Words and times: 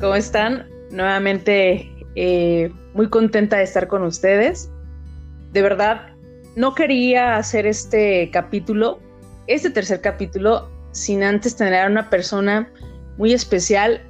¿Cómo 0.00 0.14
están? 0.14 0.68
Nuevamente 0.90 1.90
eh, 2.16 2.70
muy 2.92 3.08
contenta 3.08 3.56
de 3.56 3.62
estar 3.62 3.88
con 3.88 4.02
ustedes. 4.02 4.70
De 5.52 5.62
verdad, 5.62 6.10
no 6.54 6.74
quería 6.74 7.36
hacer 7.36 7.66
este 7.66 8.30
capítulo, 8.30 9.00
este 9.46 9.70
tercer 9.70 10.02
capítulo, 10.02 10.68
sin 10.92 11.22
antes 11.22 11.56
tener 11.56 11.74
a 11.74 11.86
una 11.86 12.10
persona 12.10 12.70
muy 13.16 13.32
especial 13.32 14.02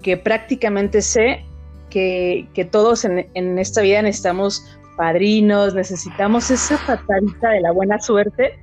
que 0.00 0.16
prácticamente 0.16 1.02
sé 1.02 1.44
que, 1.90 2.48
todos 2.70 3.04
en, 3.04 3.58
esta 3.58 3.82
vida 3.82 4.00
necesitamos 4.00 4.64
padrinos, 4.96 5.74
necesitamos 5.74 6.50
esa 6.50 6.78
patadita 6.86 7.50
de 7.50 7.60
la 7.60 7.72
buena 7.72 7.98
suerte 7.98 8.58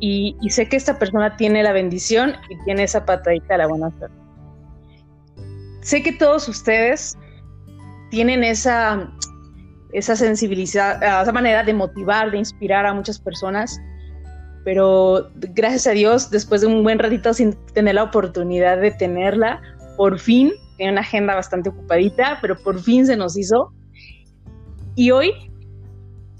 y, 0.00 0.36
y, 0.42 0.50
sé 0.50 0.68
que 0.68 0.76
esta 0.76 0.98
persona 0.98 1.36
tiene 1.36 1.62
la 1.62 1.72
bendición 1.72 2.34
y 2.50 2.62
tiene 2.64 2.82
esa 2.82 3.06
patadita 3.06 3.54
de 3.54 3.58
la 3.58 3.66
buena 3.68 3.90
suerte. 3.98 4.27
Sé 5.88 6.02
que 6.02 6.12
todos 6.12 6.46
ustedes 6.50 7.16
tienen 8.10 8.44
esa, 8.44 9.10
esa 9.94 10.16
sensibilidad, 10.16 11.02
esa 11.22 11.32
manera 11.32 11.64
de 11.64 11.72
motivar, 11.72 12.30
de 12.30 12.36
inspirar 12.36 12.84
a 12.84 12.92
muchas 12.92 13.18
personas, 13.18 13.80
pero 14.66 15.30
gracias 15.34 15.86
a 15.86 15.92
Dios, 15.92 16.30
después 16.30 16.60
de 16.60 16.66
un 16.66 16.82
buen 16.82 16.98
ratito 16.98 17.32
sin 17.32 17.54
tener 17.72 17.94
la 17.94 18.02
oportunidad 18.02 18.78
de 18.78 18.90
tenerla, 18.90 19.62
por 19.96 20.18
fin, 20.18 20.52
tiene 20.76 20.92
una 20.92 21.00
agenda 21.00 21.34
bastante 21.34 21.70
ocupadita, 21.70 22.36
pero 22.42 22.54
por 22.58 22.78
fin 22.82 23.06
se 23.06 23.16
nos 23.16 23.38
hizo. 23.38 23.72
Y 24.94 25.10
hoy 25.10 25.32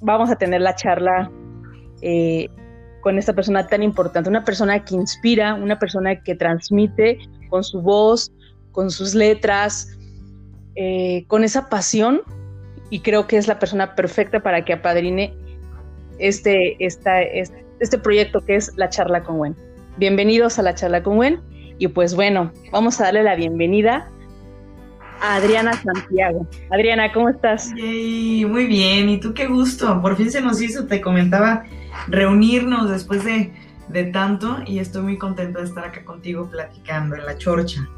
vamos 0.02 0.30
a 0.30 0.36
tener 0.36 0.60
la 0.60 0.74
charla 0.74 1.30
eh, 2.02 2.50
con 3.00 3.16
esta 3.16 3.32
persona 3.32 3.66
tan 3.66 3.82
importante, 3.82 4.28
una 4.28 4.44
persona 4.44 4.84
que 4.84 4.94
inspira, 4.94 5.54
una 5.54 5.78
persona 5.78 6.22
que 6.22 6.34
transmite 6.34 7.18
con 7.48 7.64
su 7.64 7.80
voz, 7.80 8.30
con 8.72 8.90
sus 8.90 9.14
letras, 9.14 9.88
eh, 10.74 11.24
con 11.27 11.44
esa 11.44 11.69
pasión 11.69 12.22
y 12.91 13.00
creo 13.00 13.27
que 13.27 13.36
es 13.36 13.48
la 13.48 13.58
persona 13.58 13.94
perfecta 13.94 14.41
para 14.41 14.64
que 14.64 14.74
apadrine 14.74 15.34
este, 16.19 16.77
esta, 16.84 17.22
este, 17.22 17.98
proyecto 17.98 18.44
que 18.44 18.56
es 18.56 18.72
la 18.77 18.89
charla 18.89 19.22
con 19.22 19.39
Gwen. 19.39 19.56
Bienvenidos 19.96 20.58
a 20.58 20.62
la 20.62 20.74
charla 20.74 21.02
con 21.02 21.16
Gwen 21.16 21.41
y 21.78 21.89
pues 21.89 22.14
bueno, 22.14 22.52
vamos 22.72 23.00
a 23.00 23.05
darle 23.05 23.22
la 23.22 23.34
bienvenida 23.34 24.08
a 25.20 25.36
Adriana 25.36 25.72
Santiago. 25.72 26.46
Adriana, 26.70 27.12
¿cómo 27.12 27.28
estás? 27.28 27.72
muy 27.74 28.66
bien, 28.66 29.08
y 29.08 29.19
tú 29.19 29.34
qué 29.34 29.46
gusto, 29.46 30.00
por 30.00 30.16
fin 30.16 30.30
se 30.30 30.41
nos 30.41 30.62
hizo, 30.62 30.86
te 30.86 31.00
comentaba, 31.00 31.64
reunirnos 32.06 32.89
después 32.89 33.24
de, 33.24 33.52
de 33.89 34.05
tanto 34.05 34.58
y 34.64 34.78
estoy 34.78 35.02
muy 35.02 35.19
contenta 35.19 35.58
de 35.58 35.64
estar 35.64 35.84
acá 35.84 36.05
contigo 36.05 36.48
platicando 36.48 37.16
en 37.16 37.27
la 37.27 37.36
chorcha. 37.36 37.89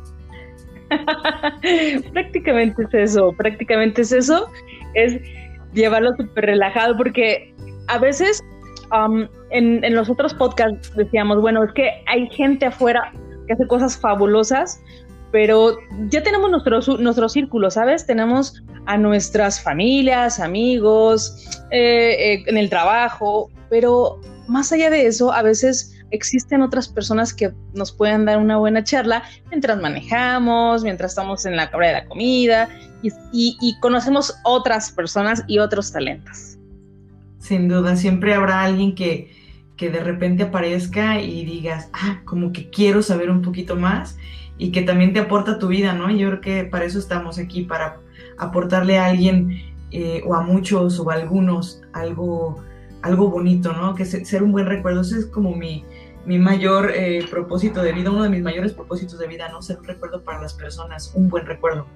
prácticamente 2.12 2.82
es 2.84 2.94
eso, 2.94 3.32
prácticamente 3.32 4.02
es 4.02 4.12
eso, 4.12 4.48
es 4.94 5.20
llevarlo 5.72 6.10
súper 6.16 6.46
relajado 6.46 6.96
porque 6.96 7.54
a 7.88 7.98
veces 7.98 8.42
um, 8.92 9.26
en, 9.50 9.94
los 9.94 10.08
otros 10.08 10.34
podcasts 10.34 10.94
decíamos, 10.96 11.40
bueno, 11.40 11.64
es 11.64 11.72
que 11.72 12.02
hay 12.06 12.28
gente 12.30 12.66
afuera 12.66 13.12
que 13.46 13.52
hace 13.52 13.66
cosas 13.66 13.98
fabulosas, 13.98 14.82
pero 15.32 15.76
ya 16.08 16.22
tenemos 16.22 16.50
nuestro, 16.50 16.80
nuestro 16.98 17.28
círculo, 17.28 17.70
¿sabes? 17.70 18.06
Tenemos 18.06 18.62
a 18.86 18.96
nuestras 18.96 19.62
familias, 19.62 20.40
amigos, 20.40 21.62
eh, 21.70 22.34
eh, 22.34 22.44
en 22.46 22.56
el 22.56 22.68
trabajo, 22.68 23.50
pero 23.68 24.20
más 24.48 24.72
allá 24.72 24.90
de 24.90 25.06
eso, 25.06 25.32
a 25.32 25.42
veces 25.42 25.99
existen 26.10 26.62
otras 26.62 26.88
personas 26.88 27.32
que 27.34 27.52
nos 27.74 27.92
pueden 27.92 28.24
dar 28.24 28.38
una 28.38 28.56
buena 28.56 28.84
charla 28.84 29.22
mientras 29.48 29.80
manejamos, 29.80 30.82
mientras 30.82 31.12
estamos 31.12 31.46
en 31.46 31.56
la 31.56 31.70
hora 31.72 31.88
de 31.88 31.92
la 31.92 32.06
comida 32.06 32.68
y, 33.32 33.76
conocemos 33.80 34.36
otras 34.44 34.92
personas 34.92 35.44
y 35.46 35.58
otros 35.58 35.92
talentos. 35.92 36.58
Sin 37.38 37.68
duda, 37.68 37.96
siempre 37.96 38.34
habrá 38.34 38.62
alguien 38.62 38.94
que, 38.94 39.32
que 39.76 39.90
de 39.90 40.00
repente 40.00 40.44
aparezca 40.44 41.20
y 41.20 41.44
digas, 41.44 41.88
ah, 41.92 42.20
como 42.24 42.52
que 42.52 42.68
quiero 42.68 43.02
saber 43.02 43.30
un 43.30 43.42
poquito 43.42 43.76
más 43.76 44.16
y 44.58 44.72
que 44.72 44.82
también 44.82 45.12
te 45.12 45.20
aporta 45.20 45.58
tu 45.58 45.68
vida, 45.68 45.94
¿no? 45.94 46.10
Yo 46.10 46.28
creo 46.28 46.40
que 46.40 46.64
para 46.64 46.84
eso 46.84 46.98
estamos 46.98 47.38
aquí, 47.38 47.62
para 47.62 47.98
aportarle 48.36 48.98
a 48.98 49.06
alguien 49.06 49.62
eh, 49.90 50.22
o 50.26 50.34
a 50.34 50.42
muchos 50.42 51.00
o 51.00 51.10
a 51.10 51.14
algunos 51.14 51.80
algo, 51.94 52.62
algo 53.00 53.30
bonito, 53.30 53.72
¿no? 53.72 53.94
Que 53.94 54.04
ser 54.04 54.42
un 54.42 54.52
buen 54.52 54.66
recuerdo, 54.66 55.00
ese 55.00 55.20
es 55.20 55.26
como 55.26 55.56
mi, 55.56 55.84
mi 56.24 56.38
mayor 56.38 56.92
eh, 56.94 57.26
propósito 57.30 57.82
de 57.82 57.92
vida, 57.92 58.10
uno 58.10 58.22
de 58.22 58.28
mis 58.28 58.42
mayores 58.42 58.72
propósitos 58.72 59.18
de 59.18 59.26
vida, 59.26 59.48
¿no? 59.48 59.62
Ser 59.62 59.78
un 59.78 59.84
recuerdo 59.84 60.22
para 60.22 60.40
las 60.40 60.54
personas, 60.54 61.12
un 61.14 61.28
buen 61.28 61.46
recuerdo. 61.46 61.86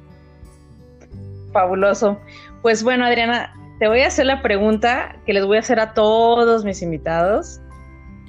Fabuloso. 1.53 2.19
Pues 2.63 2.83
bueno, 2.83 3.05
Adriana, 3.05 3.55
te 3.79 3.89
voy 3.89 4.01
a 4.01 4.09
hacer 4.09 4.27
la 4.27 4.43
pregunta 4.43 5.17
que 5.27 5.33
les 5.33 5.45
voy 5.45 5.59
a 5.59 5.61
hacer 5.61 5.79
a 5.79 5.95
todos 5.95 6.65
mis 6.65 6.83
invitados. 6.83 7.61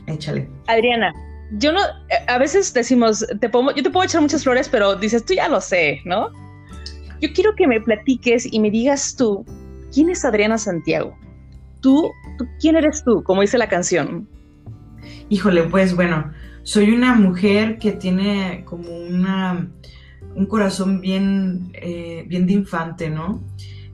Échale. 0.07 0.49
Adriana, 0.67 1.13
yo 1.51 1.71
no, 1.71 1.79
eh, 1.79 2.25
a 2.27 2.37
veces 2.37 2.73
decimos, 2.73 3.25
te 3.39 3.49
yo 3.51 3.83
te 3.83 3.89
puedo 3.89 4.03
echar 4.03 4.21
muchas 4.21 4.43
flores, 4.43 4.69
pero 4.69 4.95
dices, 4.95 5.25
tú 5.25 5.33
ya 5.33 5.47
lo 5.47 5.61
sé, 5.61 6.01
¿no? 6.05 6.29
Yo 7.21 7.29
quiero 7.33 7.55
que 7.55 7.67
me 7.67 7.79
platiques 7.79 8.51
y 8.51 8.59
me 8.59 8.69
digas 8.69 9.15
tú, 9.15 9.45
¿quién 9.93 10.09
es 10.09 10.25
Adriana 10.25 10.57
Santiago? 10.57 11.17
Tú, 11.81 12.11
tú 12.37 12.45
¿quién 12.59 12.75
eres 12.75 13.03
tú? 13.03 13.23
Como 13.23 13.41
dice 13.41 13.57
la 13.57 13.69
canción. 13.69 14.27
Híjole, 15.29 15.63
pues 15.63 15.95
bueno, 15.95 16.31
soy 16.63 16.91
una 16.91 17.13
mujer 17.13 17.77
que 17.77 17.91
tiene 17.91 18.63
como 18.65 18.89
una, 18.89 19.69
un 20.35 20.45
corazón 20.47 20.99
bien, 20.99 21.71
eh, 21.73 22.25
bien 22.27 22.47
de 22.47 22.53
infante, 22.53 23.09
¿no? 23.09 23.43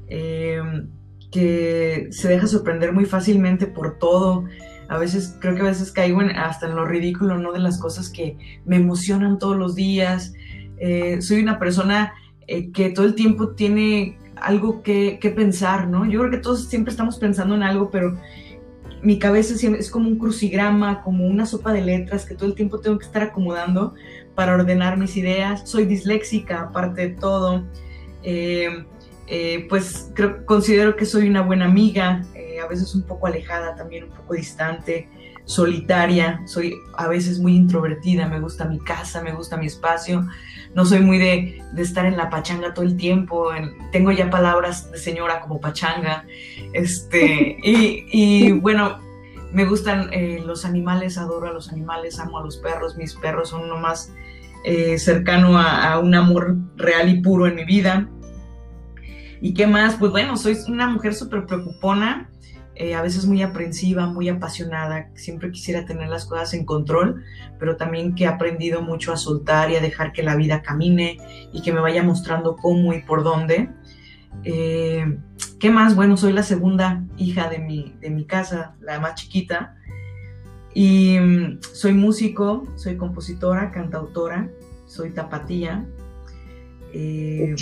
Em, 0.07 0.87
que 1.31 2.07
se 2.11 2.27
deja 2.27 2.47
sorprender 2.47 2.93
muy 2.93 3.05
fácilmente 3.05 3.67
por 3.67 3.99
todo. 3.99 4.45
A 4.89 4.97
veces, 4.97 5.37
creo 5.39 5.55
que 5.55 5.61
a 5.61 5.65
veces 5.65 5.91
caigo 5.91 6.21
hasta 6.35 6.67
en 6.67 6.75
lo 6.75 6.85
ridículo, 6.85 7.37
¿no? 7.37 7.53
De 7.53 7.59
las 7.59 7.79
cosas 7.79 8.09
que 8.09 8.37
me 8.65 8.77
emocionan 8.77 9.39
todos 9.39 9.57
los 9.57 9.75
días. 9.75 10.33
Eh, 10.77 11.21
soy 11.21 11.41
una 11.41 11.59
persona 11.59 12.13
eh, 12.47 12.71
que 12.71 12.89
todo 12.89 13.05
el 13.05 13.15
tiempo 13.15 13.49
tiene 13.49 14.17
algo 14.35 14.81
que, 14.81 15.19
que, 15.21 15.29
pensar, 15.29 15.87
¿no? 15.87 16.05
Yo 16.05 16.19
creo 16.19 16.31
que 16.31 16.37
todos 16.37 16.65
siempre 16.67 16.91
estamos 16.91 17.19
pensando 17.19 17.55
en 17.55 17.63
algo, 17.63 17.89
pero 17.91 18.17
mi 19.01 19.19
cabeza 19.19 19.55
es 19.67 19.89
como 19.89 20.07
un 20.07 20.17
crucigrama, 20.17 21.01
como 21.03 21.25
una 21.25 21.45
sopa 21.45 21.73
de 21.73 21.81
letras 21.81 22.25
que 22.25 22.35
todo 22.35 22.47
el 22.47 22.55
tiempo 22.55 22.79
tengo 22.79 22.97
que 22.97 23.05
estar 23.05 23.23
acomodando 23.23 23.95
para 24.35 24.53
ordenar 24.53 24.97
mis 24.97 25.17
ideas. 25.17 25.69
Soy 25.69 25.85
disléxica, 25.85 26.61
aparte 26.61 27.09
de 27.09 27.15
todo. 27.15 27.65
Eh, 28.23 28.85
eh, 29.27 29.65
pues 29.69 30.11
considero 30.45 30.95
que 30.95 31.05
soy 31.05 31.29
una 31.29 31.41
buena 31.41 31.65
amiga, 31.65 32.25
eh, 32.35 32.59
a 32.59 32.67
veces 32.67 32.93
un 32.93 33.03
poco 33.03 33.27
alejada, 33.27 33.75
también 33.75 34.03
un 34.03 34.09
poco 34.09 34.33
distante, 34.33 35.07
solitaria, 35.51 36.41
soy 36.45 36.79
a 36.95 37.09
veces 37.09 37.39
muy 37.39 37.57
introvertida, 37.57 38.25
me 38.29 38.39
gusta 38.39 38.63
mi 38.63 38.79
casa, 38.79 39.21
me 39.21 39.33
gusta 39.33 39.57
mi 39.57 39.65
espacio, 39.65 40.25
no 40.73 40.85
soy 40.85 41.01
muy 41.01 41.17
de, 41.17 41.61
estar 41.75 42.05
en 42.05 42.15
la 42.15 42.29
pachanga 42.29 42.73
todo 42.73 42.85
el 42.85 42.95
tiempo, 42.95 43.49
tengo 43.91 44.13
ya 44.13 44.29
palabras 44.29 44.89
de 44.93 44.97
señora 44.97 45.41
como 45.41 45.59
pachanga, 45.59 46.25
este, 46.71 47.57
y, 47.63 48.53
bueno, 48.53 48.99
me 49.51 49.65
gustan 49.65 50.07
eh, 50.13 50.41
los 50.45 50.63
animales, 50.63 51.17
adoro 51.17 51.49
a 51.49 51.51
los 51.51 51.69
animales, 51.69 52.17
amo 52.19 52.37
a 52.37 52.43
los 52.43 52.55
perros, 52.55 52.95
mis 52.95 53.15
perros 53.15 53.49
son 53.49 53.65
uno 53.65 53.77
más 53.77 54.13
eh, 54.63 54.97
cercano 54.99 55.59
a, 55.59 55.99
un 55.99 56.15
amor 56.15 56.55
real 56.77 57.09
y 57.09 57.19
puro 57.19 57.45
en 57.45 57.55
mi 57.55 57.65
vida. 57.65 58.07
¿Y 59.41 59.53
qué 59.53 59.67
más? 59.67 59.95
Pues 59.95 60.11
bueno, 60.11 60.37
soy 60.37 60.55
una 60.69 60.87
mujer 60.87 61.13
súper 61.13 61.45
preocupona, 61.45 62.29
eh, 62.75 62.95
a 62.95 63.01
veces 63.01 63.25
muy 63.25 63.41
aprensiva, 63.41 64.07
muy 64.07 64.29
apasionada, 64.29 65.09
siempre 65.13 65.51
quisiera 65.51 65.85
tener 65.85 66.07
las 66.07 66.25
cosas 66.25 66.53
en 66.53 66.65
control, 66.65 67.23
pero 67.59 67.75
también 67.75 68.15
que 68.15 68.23
he 68.23 68.27
aprendido 68.27 68.81
mucho 68.81 69.11
a 69.11 69.17
soltar 69.17 69.69
y 69.71 69.75
a 69.75 69.81
dejar 69.81 70.13
que 70.13 70.23
la 70.23 70.35
vida 70.35 70.61
camine 70.61 71.17
y 71.51 71.61
que 71.61 71.73
me 71.73 71.81
vaya 71.81 72.01
mostrando 72.01 72.55
cómo 72.55 72.93
y 72.93 73.01
por 73.01 73.23
dónde. 73.23 73.69
Eh, 74.43 75.17
¿Qué 75.59 75.69
más? 75.69 75.95
Bueno, 75.95 76.15
soy 76.15 76.31
la 76.33 76.43
segunda 76.43 77.03
hija 77.17 77.49
de 77.49 77.59
mi, 77.59 77.93
de 77.99 78.09
mi 78.09 78.25
casa, 78.25 78.75
la 78.79 78.99
más 78.99 79.15
chiquita, 79.15 79.75
y 80.73 81.19
mm, 81.19 81.59
soy 81.73 81.93
músico, 81.93 82.65
soy 82.75 82.95
compositora, 82.95 83.71
cantautora, 83.71 84.49
soy 84.85 85.11
tapatía. 85.11 85.85
Eh, 86.93 87.53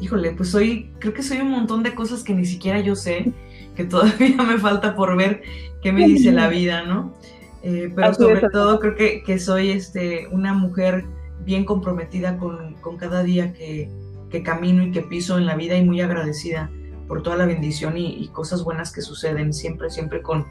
híjole, 0.00 0.32
pues 0.32 0.50
soy, 0.50 0.90
creo 0.98 1.14
que 1.14 1.22
soy 1.22 1.38
un 1.38 1.50
montón 1.50 1.82
de 1.82 1.94
cosas 1.94 2.24
que 2.24 2.34
ni 2.34 2.44
siquiera 2.44 2.80
yo 2.80 2.96
sé 2.96 3.32
que 3.74 3.84
todavía 3.84 4.36
me 4.42 4.58
falta 4.58 4.94
por 4.94 5.16
ver 5.16 5.42
qué 5.82 5.92
me 5.92 6.06
dice 6.06 6.32
la 6.32 6.48
vida, 6.48 6.84
¿no? 6.84 7.14
Eh, 7.62 7.92
pero 7.94 8.12
sobre 8.14 8.48
todo 8.50 8.80
creo 8.80 8.96
que, 8.96 9.22
que, 9.22 9.38
soy 9.38 9.70
este, 9.70 10.26
una 10.32 10.52
mujer 10.52 11.04
bien 11.44 11.64
comprometida 11.64 12.36
con, 12.36 12.74
con 12.74 12.96
cada 12.96 13.22
día 13.22 13.52
que, 13.52 13.88
que, 14.30 14.42
camino 14.42 14.82
y 14.82 14.90
que 14.90 15.02
piso 15.02 15.38
en 15.38 15.46
la 15.46 15.54
vida 15.54 15.76
y 15.76 15.84
muy 15.84 16.00
agradecida 16.00 16.70
por 17.06 17.22
toda 17.22 17.36
la 17.36 17.46
bendición 17.46 17.96
y, 17.96 18.28
cosas 18.28 18.64
buenas 18.64 18.92
que 18.92 19.00
suceden, 19.00 19.52
siempre, 19.52 19.90
siempre 19.90 20.22
con, 20.22 20.46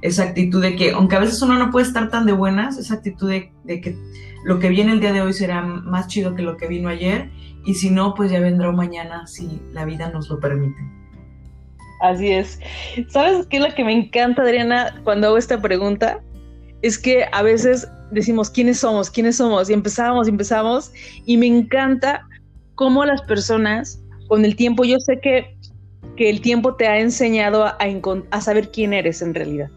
esa 0.00 0.24
actitud 0.24 0.62
de 0.62 0.76
que, 0.76 0.92
aunque 0.92 1.16
a 1.16 1.20
veces 1.20 1.42
uno 1.42 1.58
no 1.58 1.70
puede 1.70 1.86
estar 1.86 2.08
tan 2.08 2.24
de 2.26 2.32
buenas, 2.32 2.78
esa 2.78 2.94
actitud 2.94 3.28
de, 3.28 3.50
que 3.66 3.96
lo 4.44 4.58
que 4.58 4.68
viene 4.68 4.92
el 4.92 5.00
día 5.00 5.12
de 5.12 5.20
hoy 5.20 5.32
será 5.32 5.62
más 5.62 6.06
chido 6.06 6.34
que 6.34 6.42
lo 6.42 6.56
que 6.56 6.68
vino 6.68 6.88
ayer, 6.88 7.30
y 7.64 7.74
si 7.74 7.90
no, 7.90 8.14
pues 8.14 8.30
ya 8.30 8.40
vendrá 8.40 8.70
mañana 8.72 9.26
si 9.26 9.60
la 9.72 9.84
vida 9.84 10.10
nos 10.10 10.28
lo 10.28 10.38
permite. 10.38 10.80
Así 12.00 12.30
es. 12.32 12.60
¿Sabes 13.08 13.46
qué 13.46 13.56
es 13.56 13.62
lo 13.62 13.74
que 13.74 13.84
me 13.84 13.92
encanta, 13.92 14.42
Adriana, 14.42 15.00
cuando 15.04 15.28
hago 15.28 15.38
esta 15.38 15.60
pregunta? 15.60 16.20
Es 16.82 16.98
que 16.98 17.26
a 17.32 17.42
veces 17.42 17.88
decimos, 18.10 18.50
¿quiénes 18.50 18.78
somos? 18.80 19.10
¿Quiénes 19.10 19.36
somos? 19.36 19.68
Y 19.68 19.72
empezamos, 19.72 20.28
empezamos, 20.28 20.92
y 21.26 21.36
me 21.36 21.46
encanta 21.46 22.26
cómo 22.76 23.04
las 23.04 23.22
personas, 23.22 24.00
con 24.28 24.44
el 24.44 24.54
tiempo, 24.54 24.84
yo 24.84 24.98
sé 25.00 25.18
que, 25.20 25.56
que 26.16 26.30
el 26.30 26.40
tiempo 26.40 26.76
te 26.76 26.86
ha 26.86 26.98
enseñado 27.00 27.64
a, 27.64 27.76
a 28.30 28.40
saber 28.40 28.70
quién 28.70 28.92
eres 28.92 29.20
en 29.22 29.34
realidad. 29.34 29.70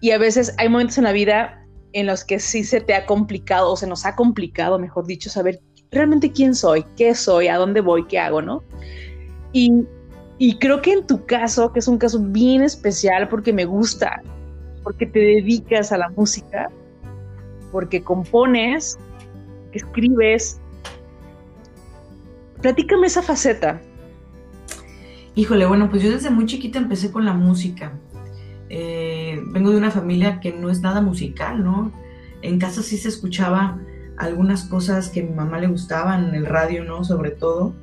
Y 0.00 0.12
a 0.12 0.18
veces 0.18 0.54
hay 0.58 0.68
momentos 0.68 0.98
en 0.98 1.04
la 1.04 1.12
vida 1.12 1.66
en 1.92 2.06
los 2.06 2.22
que 2.22 2.38
sí 2.38 2.62
se 2.62 2.80
te 2.80 2.94
ha 2.94 3.06
complicado, 3.06 3.72
o 3.72 3.76
se 3.76 3.88
nos 3.88 4.06
ha 4.06 4.14
complicado, 4.14 4.78
mejor 4.78 5.06
dicho, 5.06 5.30
saber 5.30 5.60
realmente 5.90 6.30
quién 6.30 6.54
soy, 6.54 6.84
qué 6.96 7.14
soy, 7.14 7.48
a 7.48 7.56
dónde 7.56 7.80
voy, 7.80 8.06
qué 8.06 8.18
hago, 8.18 8.42
¿no? 8.42 8.62
Y, 9.52 9.72
y 10.38 10.58
creo 10.58 10.80
que 10.80 10.92
en 10.92 11.06
tu 11.06 11.26
caso, 11.26 11.72
que 11.72 11.80
es 11.80 11.88
un 11.88 11.98
caso 11.98 12.20
bien 12.20 12.62
especial 12.62 13.28
porque 13.28 13.52
me 13.52 13.64
gusta, 13.64 14.22
porque 14.84 15.04
te 15.04 15.18
dedicas 15.18 15.90
a 15.90 15.98
la 15.98 16.08
música, 16.10 16.70
porque 17.72 18.02
compones, 18.02 18.98
escribes. 19.72 20.60
Platícame 22.62 23.08
esa 23.08 23.22
faceta. 23.22 23.80
Híjole, 25.34 25.66
bueno, 25.66 25.90
pues 25.90 26.02
yo 26.02 26.10
desde 26.10 26.30
muy 26.30 26.46
chiquita 26.46 26.78
empecé 26.78 27.10
con 27.10 27.24
la 27.24 27.32
música. 27.32 27.92
Eh, 28.68 29.42
vengo 29.48 29.70
de 29.70 29.76
una 29.76 29.90
familia 29.90 30.40
que 30.40 30.52
no 30.52 30.70
es 30.70 30.80
nada 30.82 31.00
musical, 31.00 31.64
¿no? 31.64 31.92
En 32.42 32.60
casa 32.60 32.82
sí 32.82 32.96
se 32.96 33.08
escuchaba 33.08 33.80
algunas 34.16 34.64
cosas 34.64 35.08
que 35.08 35.20
a 35.20 35.24
mi 35.24 35.32
mamá 35.32 35.58
le 35.58 35.66
gustaban, 35.66 36.28
en 36.28 36.34
el 36.36 36.46
radio, 36.46 36.84
¿no? 36.84 37.02
Sobre 37.02 37.30
todo. 37.30 37.74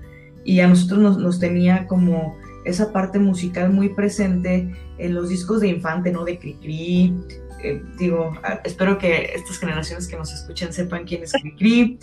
Y 0.45 0.61
a 0.61 0.67
nosotros 0.67 0.99
nos, 0.99 1.17
nos 1.17 1.39
tenía 1.39 1.87
como 1.87 2.37
esa 2.65 2.91
parte 2.91 3.19
musical 3.19 3.71
muy 3.71 3.89
presente 3.89 4.69
en 4.97 5.13
los 5.13 5.29
discos 5.29 5.61
de 5.61 5.69
infante, 5.69 6.11
¿no? 6.11 6.25
De 6.25 6.37
Cricri. 6.37 7.15
Eh, 7.63 7.81
digo, 7.97 8.33
espero 8.63 8.97
que 8.97 9.31
estas 9.35 9.59
generaciones 9.59 10.07
que 10.07 10.17
nos 10.17 10.33
escuchen 10.33 10.73
sepan 10.73 11.05
quién 11.05 11.23
es 11.23 11.31
Cricri, 11.31 11.99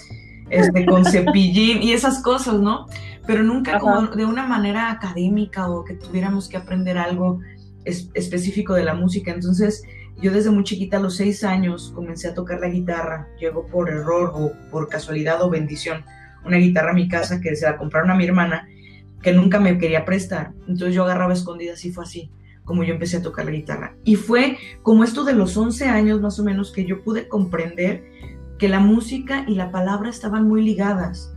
este, 0.50 0.86
con 0.86 1.04
cepillín 1.04 1.82
y 1.82 1.92
esas 1.92 2.22
cosas, 2.22 2.54
¿no? 2.54 2.86
Pero 3.26 3.42
nunca 3.42 3.78
como 3.78 4.06
de 4.06 4.24
una 4.24 4.46
manera 4.46 4.90
académica 4.90 5.68
o 5.68 5.84
que 5.84 5.94
tuviéramos 5.94 6.48
que 6.48 6.56
aprender 6.56 6.96
algo 6.96 7.40
específico 7.84 8.74
de 8.74 8.84
la 8.84 8.94
música. 8.94 9.32
Entonces, 9.32 9.82
yo 10.20 10.30
desde 10.30 10.50
muy 10.50 10.64
chiquita, 10.64 10.98
a 10.98 11.00
los 11.00 11.16
seis 11.16 11.42
años, 11.42 11.92
comencé 11.94 12.28
a 12.28 12.34
tocar 12.34 12.60
la 12.60 12.68
guitarra. 12.68 13.28
Llegó 13.40 13.66
por 13.66 13.90
error 13.90 14.32
o 14.34 14.52
por 14.70 14.88
casualidad 14.88 15.42
o 15.42 15.50
bendición 15.50 16.04
una 16.44 16.56
guitarra 16.56 16.90
a 16.90 16.94
mi 16.94 17.08
casa 17.08 17.40
que 17.40 17.54
se 17.56 17.66
la 17.66 17.76
compraron 17.76 18.10
a 18.10 18.14
mi 18.14 18.24
hermana, 18.24 18.68
que 19.22 19.32
nunca 19.32 19.60
me 19.60 19.78
quería 19.78 20.04
prestar. 20.04 20.52
Entonces 20.68 20.94
yo 20.94 21.04
agarraba 21.04 21.32
escondidas 21.32 21.84
y 21.84 21.92
fue 21.92 22.04
así 22.04 22.30
como 22.64 22.84
yo 22.84 22.94
empecé 22.94 23.18
a 23.18 23.22
tocar 23.22 23.44
la 23.44 23.50
guitarra. 23.50 23.96
Y 24.04 24.16
fue 24.16 24.58
como 24.82 25.04
esto 25.04 25.24
de 25.24 25.34
los 25.34 25.56
11 25.56 25.86
años 25.86 26.20
más 26.20 26.38
o 26.38 26.44
menos 26.44 26.72
que 26.72 26.84
yo 26.84 27.02
pude 27.02 27.28
comprender 27.28 28.04
que 28.58 28.68
la 28.68 28.80
música 28.80 29.44
y 29.48 29.54
la 29.54 29.70
palabra 29.70 30.08
estaban 30.08 30.46
muy 30.46 30.62
ligadas. 30.62 31.34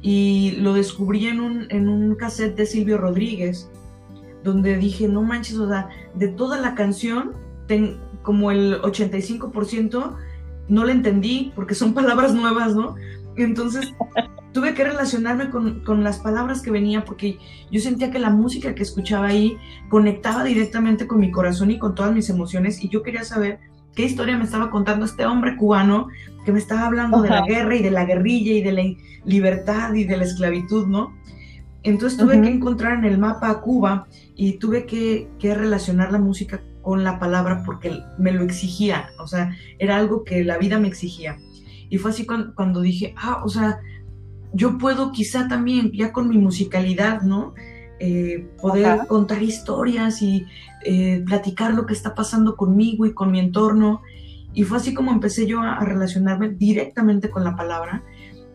Y 0.00 0.56
lo 0.58 0.74
descubrí 0.74 1.26
en 1.26 1.40
un, 1.40 1.66
en 1.70 1.88
un 1.88 2.14
cassette 2.14 2.56
de 2.56 2.66
Silvio 2.66 2.98
Rodríguez, 2.98 3.70
donde 4.42 4.76
dije, 4.76 5.08
no 5.08 5.22
manches, 5.22 5.56
o 5.58 5.68
sea, 5.68 5.88
de 6.14 6.28
toda 6.28 6.60
la 6.60 6.74
canción, 6.74 7.32
ten, 7.66 7.96
como 8.22 8.50
el 8.50 8.80
85% 8.82 10.16
no 10.68 10.84
la 10.84 10.92
entendí 10.92 11.52
porque 11.54 11.74
son 11.74 11.94
palabras 11.94 12.34
nuevas, 12.34 12.74
¿no? 12.74 12.96
Entonces 13.36 13.92
tuve 14.54 14.72
que 14.72 14.84
relacionarme 14.84 15.50
con, 15.50 15.80
con, 15.80 16.02
las 16.02 16.20
palabras 16.20 16.62
que 16.62 16.70
venía 16.70 17.04
porque 17.04 17.38
yo 17.70 17.80
sentía 17.80 18.10
que 18.10 18.18
la 18.18 18.30
música 18.30 18.74
que 18.74 18.82
escuchaba 18.82 19.26
ahí 19.26 19.58
conectaba 19.90 20.44
directamente 20.44 21.06
con 21.06 21.20
mi 21.20 21.30
corazón 21.30 21.70
y 21.70 21.78
con 21.78 21.94
todas 21.94 22.14
mis 22.14 22.30
emociones 22.30 22.82
y 22.82 22.88
yo 22.88 23.02
quería 23.02 23.24
saber 23.24 23.58
qué 23.94 24.04
historia 24.04 24.38
me 24.38 24.44
estaba 24.44 24.70
contando 24.70 25.04
este 25.04 25.26
hombre 25.26 25.56
cubano 25.56 26.08
que 26.44 26.52
me 26.52 26.58
estaba 26.58 26.86
hablando 26.86 27.22
de 27.22 27.30
la 27.30 27.42
guerra 27.42 27.76
y 27.76 27.82
de 27.82 27.90
la 27.90 28.04
guerrilla 28.04 28.52
y 28.52 28.62
de 28.62 28.72
la 28.72 28.82
libertad 29.24 29.92
y 29.94 30.04
de 30.04 30.16
la 30.16 30.24
esclavitud, 30.24 30.86
¿no? 30.86 31.14
Entonces 31.82 32.18
tuve 32.18 32.40
que 32.40 32.48
encontrar 32.48 32.98
en 32.98 33.04
el 33.04 33.18
mapa 33.18 33.50
a 33.50 33.60
Cuba 33.60 34.06
y 34.34 34.54
tuve 34.54 34.86
que, 34.86 35.28
relacionar 35.42 36.12
la 36.12 36.18
música 36.18 36.62
con 36.80 37.04
la 37.04 37.18
palabra 37.18 37.62
porque 37.64 38.00
me 38.18 38.32
lo 38.32 38.42
exigía, 38.42 39.10
o 39.18 39.26
sea, 39.26 39.54
era 39.78 39.96
algo 39.96 40.24
que 40.24 40.44
la 40.44 40.56
vida 40.56 40.78
me 40.78 40.88
exigía. 40.88 41.36
Y 41.90 41.98
fue 41.98 42.10
así 42.10 42.26
cuando, 42.26 42.80
dije, 42.80 43.14
ah, 43.18 43.42
o 43.44 43.50
sea, 43.50 43.80
yo 44.54 44.78
puedo 44.78 45.12
quizá 45.12 45.48
también, 45.48 45.92
ya 45.92 46.12
con 46.12 46.28
mi 46.28 46.38
musicalidad, 46.38 47.22
¿no? 47.22 47.54
Eh, 48.00 48.48
poder 48.60 49.06
contar 49.06 49.42
historias 49.42 50.20
y 50.20 50.46
eh, 50.84 51.22
platicar 51.26 51.74
lo 51.74 51.86
que 51.86 51.92
está 51.92 52.14
pasando 52.14 52.56
conmigo 52.56 53.06
y 53.06 53.12
con 53.12 53.30
mi 53.30 53.40
entorno. 53.40 54.02
Y 54.52 54.62
fue 54.62 54.78
así 54.78 54.94
como 54.94 55.12
empecé 55.12 55.46
yo 55.46 55.60
a, 55.60 55.74
a 55.74 55.84
relacionarme 55.84 56.50
directamente 56.50 57.30
con 57.30 57.44
la 57.44 57.56
palabra 57.56 58.02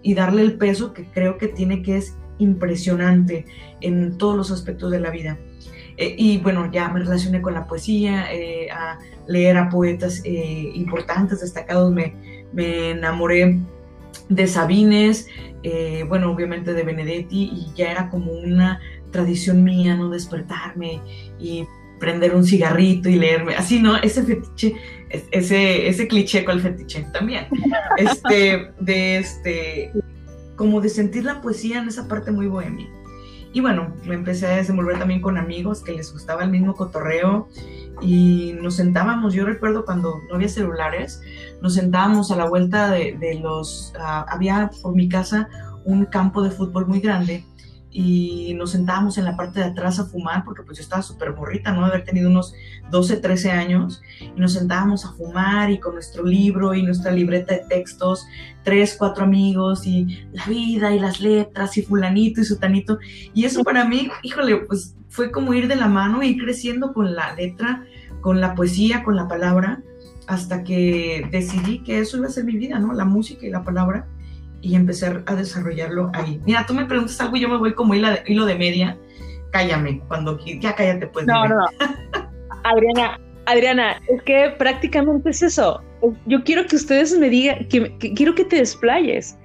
y 0.01 0.13
darle 0.13 0.41
el 0.41 0.57
peso 0.57 0.93
que 0.93 1.05
creo 1.05 1.37
que 1.37 1.47
tiene 1.47 1.81
que 1.81 1.97
es 1.97 2.15
impresionante 2.37 3.45
en 3.81 4.17
todos 4.17 4.35
los 4.35 4.51
aspectos 4.51 4.91
de 4.91 4.99
la 4.99 5.11
vida. 5.11 5.37
Eh, 5.97 6.15
y 6.17 6.37
bueno, 6.37 6.71
ya 6.71 6.87
me 6.89 7.01
relacioné 7.01 7.41
con 7.41 7.53
la 7.53 7.67
poesía, 7.67 8.33
eh, 8.33 8.71
a 8.71 8.99
leer 9.27 9.57
a 9.57 9.69
poetas 9.69 10.21
eh, 10.23 10.71
importantes, 10.73 11.41
destacados, 11.41 11.93
me, 11.93 12.15
me, 12.53 12.91
enamoré 12.91 13.59
de 14.29 14.47
Sabines, 14.47 15.27
bueno, 16.07 16.31
obviamente 16.31 16.73
de 16.73 16.83
Benedetti, 16.83 17.51
y 17.53 17.67
ya 17.75 17.91
era 17.91 18.09
como 18.09 18.31
una 18.31 18.79
tradición 19.11 19.63
mía, 19.63 19.95
¿no? 19.95 20.09
Despertarme 20.09 21.01
y 21.39 21.65
prender 21.99 22.33
un 22.33 22.45
cigarrito 22.45 23.09
y 23.09 23.15
leerme, 23.15 23.55
así, 23.55 23.81
¿no? 23.81 23.97
Ese 23.97 24.23
fetiche, 24.23 24.75
ese, 25.31 25.87
ese 25.87 26.07
cliché 26.07 26.45
con 26.45 26.55
el 26.55 26.61
fetiche 26.61 27.05
también, 27.11 27.47
este, 27.97 28.71
de 28.79 29.17
este, 29.17 29.91
como 30.55 30.79
de 30.79 30.89
sentir 30.89 31.25
la 31.25 31.41
poesía 31.41 31.79
en 31.79 31.89
esa 31.89 32.07
parte 32.07 32.31
muy 32.31 32.47
bohemia. 32.47 32.87
Y 33.51 33.61
bueno, 33.61 33.93
me 34.05 34.15
empecé 34.15 34.47
a 34.47 34.57
desenvolver 34.57 34.99
también 34.99 35.21
con 35.21 35.37
amigos 35.37 35.81
que 35.81 35.93
les 35.93 36.13
gustaba 36.13 36.43
el 36.43 36.51
mismo 36.51 36.75
cotorreo 36.75 37.47
y 38.01 38.55
nos 38.61 38.75
sentábamos, 38.75 39.33
yo 39.33 39.45
recuerdo 39.45 39.85
cuando 39.85 40.21
no 40.29 40.35
había 40.35 40.49
celulares, 40.49 41.21
nos 41.61 41.73
sentábamos 41.73 42.31
a 42.31 42.35
la 42.35 42.47
vuelta 42.47 42.91
de, 42.91 43.39
los, 43.41 43.93
ah, 43.99 44.25
había 44.29 44.69
por 44.81 44.95
mi 44.95 45.09
casa 45.09 45.49
un 45.83 46.05
campo 46.05 46.43
de 46.43 46.51
fútbol 46.51 46.85
muy 46.85 46.99
grande 46.99 47.43
y 47.91 48.53
nos 48.55 48.71
sentábamos 48.71 49.17
en 49.17 49.25
la 49.25 49.35
parte 49.35 49.59
de 49.59 49.65
atrás 49.65 49.99
a 49.99 50.05
fumar, 50.05 50.43
porque 50.43 50.61
pues 50.63 50.77
yo 50.77 50.83
estaba 50.83 51.01
súper 51.01 51.33
morrita, 51.33 51.71
¿no? 51.71 51.81
De 51.81 51.87
haber 51.87 52.05
tenido 52.05 52.29
unos 52.29 52.53
12, 52.91 53.17
13 53.17 53.51
años, 53.51 54.01
y 54.19 54.39
nos 54.39 54.53
sentábamos 54.53 55.05
a 55.05 55.13
fumar 55.13 55.71
y 55.71 55.79
con 55.79 55.95
nuestro 55.95 56.23
libro 56.23 56.73
y 56.73 56.83
nuestra 56.83 57.11
libreta 57.11 57.55
de 57.55 57.65
textos, 57.67 58.25
tres, 58.63 58.95
cuatro 58.97 59.23
amigos 59.23 59.87
y 59.87 60.27
la 60.33 60.45
vida 60.45 60.93
y 60.93 60.99
las 60.99 61.19
letras 61.19 61.77
y 61.77 61.81
fulanito 61.81 62.41
y 62.41 62.45
sutanito. 62.45 62.99
Y 63.33 63.45
eso 63.45 63.63
para 63.63 63.85
mí, 63.85 64.09
híjole, 64.21 64.57
pues 64.57 64.95
fue 65.07 65.31
como 65.31 65.53
ir 65.53 65.67
de 65.67 65.75
la 65.75 65.87
mano, 65.87 66.21
ir 66.21 66.37
creciendo 66.37 66.93
con 66.93 67.15
la 67.15 67.33
letra, 67.33 67.85
con 68.21 68.39
la 68.39 68.53
poesía, 68.53 69.03
con 69.03 69.15
la 69.15 69.27
palabra, 69.27 69.81
hasta 70.27 70.63
que 70.63 71.27
decidí 71.31 71.79
que 71.79 71.99
eso 71.99 72.17
iba 72.17 72.27
a 72.27 72.31
ser 72.31 72.43
mi 72.43 72.55
vida, 72.55 72.77
¿no? 72.77 72.93
La 72.93 73.05
música 73.05 73.47
y 73.47 73.49
la 73.49 73.63
palabra 73.63 74.07
y 74.61 74.75
empezar 74.75 75.23
a 75.25 75.35
desarrollarlo 75.35 76.11
ahí. 76.13 76.39
Mira, 76.45 76.65
tú 76.65 76.73
me 76.73 76.85
preguntas 76.85 77.19
algo 77.21 77.35
y 77.37 77.41
yo 77.41 77.49
me 77.49 77.57
voy 77.57 77.73
como 77.73 77.93
hilo 77.93 78.09
de, 78.09 78.23
hilo 78.27 78.45
de 78.45 78.55
media. 78.55 78.97
Cállame, 79.51 80.01
cuando 80.07 80.37
ya 80.45 80.75
cállate 80.75 81.07
pues. 81.07 81.25
No, 81.25 81.47
no. 81.47 81.65
Adriana, 82.63 83.19
Adriana, 83.45 84.01
es 84.07 84.21
que 84.23 84.53
prácticamente 84.57 85.29
es 85.31 85.41
eso. 85.41 85.81
Yo 86.27 86.43
quiero 86.43 86.65
que 86.65 86.75
ustedes 86.75 87.17
me 87.17 87.29
digan, 87.29 87.67
que, 87.67 87.97
quiero 88.15 88.35
que 88.35 88.45
te 88.45 88.57
desplayes. 88.57 89.37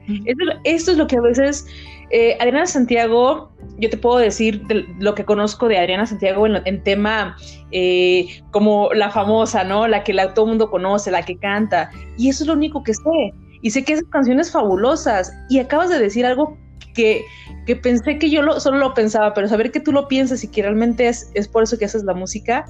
esto, 0.64 0.92
es 0.92 0.98
lo 0.98 1.06
que 1.06 1.16
a 1.16 1.20
veces 1.20 1.66
eh, 2.10 2.36
Adriana 2.38 2.66
Santiago, 2.66 3.50
yo 3.78 3.90
te 3.90 3.96
puedo 3.96 4.18
decir 4.18 4.62
lo 5.00 5.14
que 5.14 5.24
conozco 5.24 5.68
de 5.68 5.78
Adriana 5.78 6.06
Santiago 6.06 6.46
en, 6.46 6.82
tema 6.84 7.36
eh, 7.72 8.42
como 8.50 8.92
la 8.92 9.10
famosa, 9.10 9.64
¿no? 9.64 9.88
La 9.88 10.04
que 10.04 10.12
la, 10.12 10.34
todo 10.34 10.44
el 10.44 10.50
mundo 10.50 10.70
conoce, 10.70 11.10
la 11.10 11.22
que 11.22 11.36
canta. 11.38 11.90
Y 12.18 12.28
eso 12.28 12.44
es 12.44 12.48
lo 12.48 12.54
único 12.54 12.82
que 12.82 12.94
sé 12.94 13.32
y 13.64 13.70
sé 13.70 13.82
que 13.82 13.94
esas 13.94 14.08
canciones 14.10 14.52
fabulosas 14.52 15.32
y 15.48 15.58
acabas 15.58 15.88
de 15.88 15.98
decir 15.98 16.26
algo 16.26 16.58
que, 16.94 17.24
que 17.64 17.74
pensé 17.74 18.18
que 18.18 18.28
yo 18.28 18.42
lo, 18.42 18.60
solo 18.60 18.76
lo 18.76 18.92
pensaba, 18.92 19.32
pero 19.32 19.48
saber 19.48 19.72
que 19.72 19.80
tú 19.80 19.90
lo 19.90 20.06
piensas 20.06 20.44
y 20.44 20.48
que 20.48 20.60
realmente 20.60 21.08
es, 21.08 21.30
es 21.32 21.48
por 21.48 21.62
eso 21.62 21.78
que 21.78 21.86
haces 21.86 22.04
la 22.04 22.12
música, 22.12 22.66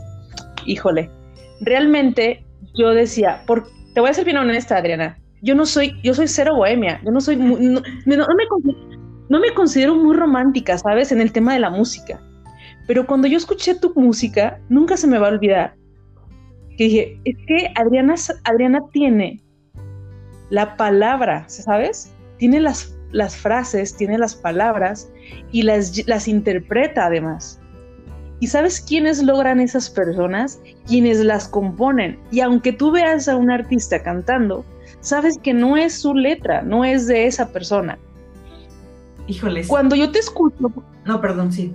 híjole, 0.67 1.11
realmente 1.63 2.47
yo 2.77 2.91
decía, 2.91 3.43
por, 3.45 3.67
te 3.93 4.01
voy 4.01 4.11
a 4.11 4.15
ser 4.15 4.25
bien 4.25 4.37
honesta, 4.37 4.77
Adriana, 4.77 5.19
yo 5.43 5.57
no 5.57 5.67
soy, 5.67 6.01
yo 6.05 6.15
soy 6.15 6.29
cero 6.29 6.55
bohemia, 6.55 7.01
yo 7.05 7.11
no 7.11 7.21
soy, 7.21 7.35
no, 7.35 7.59
no, 7.59 7.83
me, 8.07 8.45
no 9.29 9.41
me 9.41 9.53
considero 9.53 9.97
muy 9.97 10.15
romántica, 10.15 10.79
¿sabes? 10.79 11.11
En 11.11 11.21
el 11.21 11.33
tema 11.33 11.55
de 11.55 11.59
la 11.59 11.71
música. 11.71 12.23
Pero 12.87 13.05
cuando 13.05 13.27
yo 13.27 13.37
escuché 13.37 13.75
tu 13.75 13.93
música, 13.97 14.61
nunca 14.69 14.97
se 14.97 15.09
me 15.09 15.19
va 15.19 15.27
a 15.27 15.31
olvidar 15.33 15.75
que 16.77 16.85
dije, 16.85 17.21
es 17.25 17.37
que 17.49 17.73
Adriana, 17.75 18.15
Adriana 18.45 18.81
tiene 18.93 19.44
la 20.51 20.77
palabra, 20.77 21.45
¿sabes? 21.49 22.13
Tiene 22.39 22.61
las, 22.61 22.97
las 23.13 23.37
frases, 23.37 23.97
tiene 23.97 24.19
las 24.19 24.35
palabras 24.35 25.11
y 25.53 25.63
las, 25.63 26.07
las 26.07 26.29
interpreta 26.29 27.07
además. 27.07 27.61
¿Y 28.41 28.49
sabes 28.49 28.81
quiénes 28.81 29.23
logran 29.23 29.61
esas 29.61 29.89
personas? 29.89 30.61
Quienes 30.87 31.21
las 31.21 31.49
componen. 31.49 32.19
Y 32.31 32.41
aunque 32.41 32.73
tú 32.73 32.91
veas 32.91 33.29
a 33.29 33.37
un 33.37 33.51
artista 33.51 34.03
cantando, 34.03 34.65
sabes 35.01 35.39
que 35.39 35.55
no 35.55 35.77
es 35.77 35.95
su 36.01 36.15
letra, 36.15 36.63
no 36.63 36.85
es 36.85 37.07
de 37.07 37.27
esa 37.27 37.53
persona. 37.53 37.99
Híjoles. 39.27 39.69
Cuando 39.69 39.97
yo 39.97 40.11
te 40.11 40.19
escucho. 40.19 40.71
No, 41.05 41.21
perdón, 41.21 41.53
sí. 41.53 41.75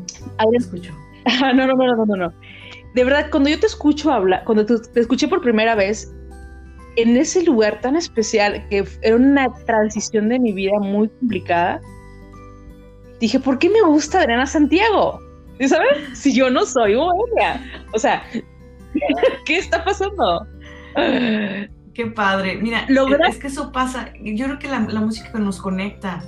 Te 0.51 0.57
escucho. 0.57 0.93
no, 1.41 1.53
no, 1.53 1.67
no, 1.67 1.95
no, 1.95 2.05
no, 2.05 2.15
no. 2.15 2.33
De 2.93 3.03
verdad, 3.03 3.27
cuando 3.31 3.49
yo 3.49 3.59
te 3.59 3.67
escucho 3.67 4.11
hablar, 4.11 4.43
cuando 4.45 4.65
te 4.65 4.99
escuché 4.99 5.27
por 5.27 5.41
primera 5.41 5.75
vez, 5.75 6.13
en 7.01 7.17
ese 7.17 7.43
lugar 7.43 7.81
tan 7.81 7.95
especial, 7.95 8.65
que 8.69 8.85
era 9.01 9.15
una 9.15 9.53
transición 9.65 10.29
de 10.29 10.39
mi 10.39 10.53
vida 10.53 10.77
muy 10.79 11.09
complicada, 11.09 11.81
dije, 13.19 13.39
¿por 13.39 13.59
qué 13.59 13.69
me 13.69 13.81
gusta 13.81 14.19
Adriana 14.19 14.45
Santiago? 14.45 15.19
¿Sabes? 15.67 16.17
Si 16.17 16.33
yo 16.33 16.49
no 16.49 16.65
soy 16.65 16.95
buena. 16.95 17.85
O 17.93 17.99
sea, 17.99 18.23
¿qué 19.45 19.57
está 19.57 19.83
pasando? 19.83 20.47
Qué 21.93 22.05
padre. 22.07 22.57
Mira, 22.61 22.87
es 23.27 23.37
que 23.37 23.47
eso 23.47 23.71
pasa. 23.71 24.13
Yo 24.21 24.45
creo 24.45 24.59
que 24.59 24.67
la, 24.67 24.79
música 24.79 25.37
nos 25.37 25.59
conecta 25.59 26.23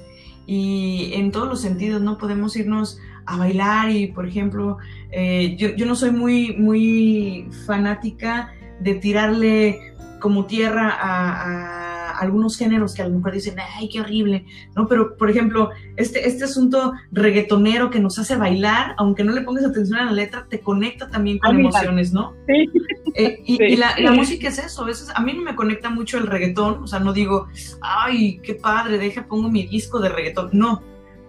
y 0.46 1.12
en 1.14 1.32
todos 1.32 1.48
los 1.48 1.62
sentidos, 1.62 2.02
¿no? 2.02 2.18
Podemos 2.18 2.56
irnos 2.56 3.00
a 3.26 3.38
bailar 3.38 3.90
y, 3.90 4.08
por 4.08 4.28
ejemplo, 4.28 4.78
eh, 5.12 5.56
yo, 5.58 5.70
yo, 5.76 5.86
no 5.86 5.96
soy 5.96 6.12
muy, 6.12 6.56
muy 6.58 7.48
fanática 7.66 8.52
de 8.82 8.96
tirarle 8.96 9.91
como 10.22 10.46
tierra 10.46 10.96
a, 10.98 12.20
algunos 12.20 12.56
géneros 12.56 12.94
que 12.94 13.02
a 13.02 13.08
lo 13.08 13.16
mejor 13.16 13.32
dicen, 13.32 13.56
ay, 13.78 13.90
qué 13.90 14.00
horrible, 14.00 14.46
¿no? 14.76 14.88
Pero, 14.88 15.18
por 15.18 15.30
ejemplo, 15.30 15.72
este, 15.98 16.28
este 16.28 16.44
asunto 16.44 16.94
reggaetonero 17.12 17.90
que 17.90 18.00
nos 18.00 18.20
hace 18.20 18.36
bailar, 18.36 18.94
aunque 18.98 19.24
no 19.24 19.32
le 19.32 19.42
pongas 19.42 19.66
atención 19.66 19.98
a 19.98 20.06
la 20.06 20.12
letra, 20.12 20.46
te 20.48 20.60
conecta 20.60 21.10
también 21.10 21.40
con 21.40 21.60
emociones, 21.60 22.14
¿no? 22.14 22.36
Sí. 22.48 22.70
Eh, 23.16 23.42
y, 23.46 23.76
la, 23.76 23.96
música 24.14 24.50
es 24.50 24.60
eso, 24.60 24.84
a 24.84 24.86
veces 24.86 25.10
a 25.14 25.22
mí 25.22 25.34
no 25.34 25.42
me 25.42 25.56
conecta 25.56 25.90
mucho 25.90 26.18
el 26.18 26.28
reggaetón, 26.28 26.84
o 26.84 26.88
sea, 26.88 27.00
no 27.00 27.12
digo, 27.12 27.48
ay, 27.82 28.40
qué 28.44 28.54
padre, 28.54 29.00
deja, 29.00 29.26
pongo 29.26 29.50
mi 29.50 29.66
disco 29.66 30.00
de 30.00 30.10
reggaetón, 30.10 30.50
no, 30.54 30.84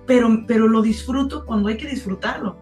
pero, 0.07 0.45
pero 0.47 0.69
lo 0.69 0.83
disfruto 0.83 1.47
cuando 1.47 1.71
hay 1.71 1.79
que 1.79 1.89
disfrutarlo. 1.89 2.59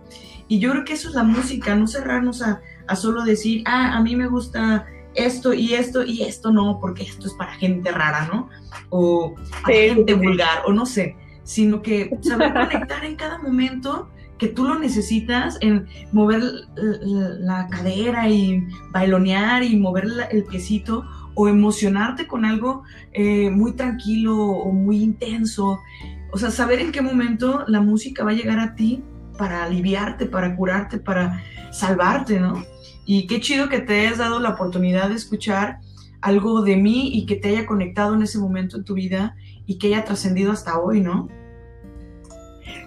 Y 0.46 0.58
yo 0.58 0.70
creo 0.70 0.84
que 0.84 0.92
eso 0.92 1.08
es 1.08 1.14
la 1.14 1.24
música, 1.24 1.74
no 1.74 1.86
cerrarnos 1.86 2.42
a, 2.42 2.60
a 2.86 2.96
solo 2.96 3.24
decir, 3.24 3.62
ah, 3.66 3.96
a 3.96 4.02
mí 4.02 4.14
me 4.16 4.26
gusta 4.26 4.86
esto 5.14 5.52
y 5.52 5.74
esto 5.74 6.04
y 6.04 6.22
esto 6.22 6.52
no, 6.52 6.78
porque 6.80 7.04
esto 7.04 7.26
es 7.26 7.34
para 7.34 7.54
gente 7.54 7.90
rara, 7.90 8.28
¿no? 8.32 8.48
O 8.90 9.34
para 9.62 9.74
gente 9.74 10.14
vulgar, 10.14 10.62
o 10.66 10.72
no 10.72 10.86
sé, 10.86 11.16
sino 11.44 11.82
que 11.82 12.10
saber 12.22 12.52
conectar 12.52 13.04
en 13.04 13.16
cada 13.16 13.38
momento 13.38 14.08
que 14.38 14.48
tú 14.48 14.64
lo 14.64 14.78
necesitas 14.78 15.58
en 15.60 15.86
mover 16.12 16.42
la 16.74 17.68
cadera 17.68 18.26
y 18.28 18.66
bailonear 18.90 19.62
y 19.62 19.76
mover 19.76 20.06
el 20.30 20.44
piecito 20.44 21.04
o 21.34 21.46
emocionarte 21.46 22.26
con 22.26 22.46
algo 22.46 22.82
eh, 23.12 23.50
muy 23.50 23.72
tranquilo 23.72 24.36
o 24.38 24.72
muy 24.72 25.02
intenso. 25.02 25.80
O 26.32 26.38
sea, 26.38 26.50
saber 26.50 26.80
en 26.80 26.90
qué 26.90 27.02
momento 27.02 27.64
la 27.68 27.82
música 27.82 28.24
va 28.24 28.30
a 28.30 28.34
llegar 28.34 28.58
a 28.60 28.74
ti 28.74 29.04
para 29.36 29.64
aliviarte, 29.64 30.24
para 30.24 30.56
curarte, 30.56 30.98
para 30.98 31.42
salvarte, 31.70 32.40
¿no? 32.40 32.64
Y 33.12 33.26
qué 33.26 33.40
chido 33.40 33.68
que 33.68 33.80
te 33.80 34.02
hayas 34.02 34.18
dado 34.18 34.38
la 34.38 34.50
oportunidad 34.50 35.08
de 35.08 35.16
escuchar 35.16 35.80
algo 36.20 36.62
de 36.62 36.76
mí 36.76 37.10
y 37.12 37.26
que 37.26 37.34
te 37.34 37.48
haya 37.48 37.66
conectado 37.66 38.14
en 38.14 38.22
ese 38.22 38.38
momento 38.38 38.76
en 38.76 38.84
tu 38.84 38.94
vida 38.94 39.34
y 39.66 39.78
que 39.78 39.88
haya 39.88 40.04
trascendido 40.04 40.52
hasta 40.52 40.78
hoy, 40.78 41.00
¿no? 41.00 41.26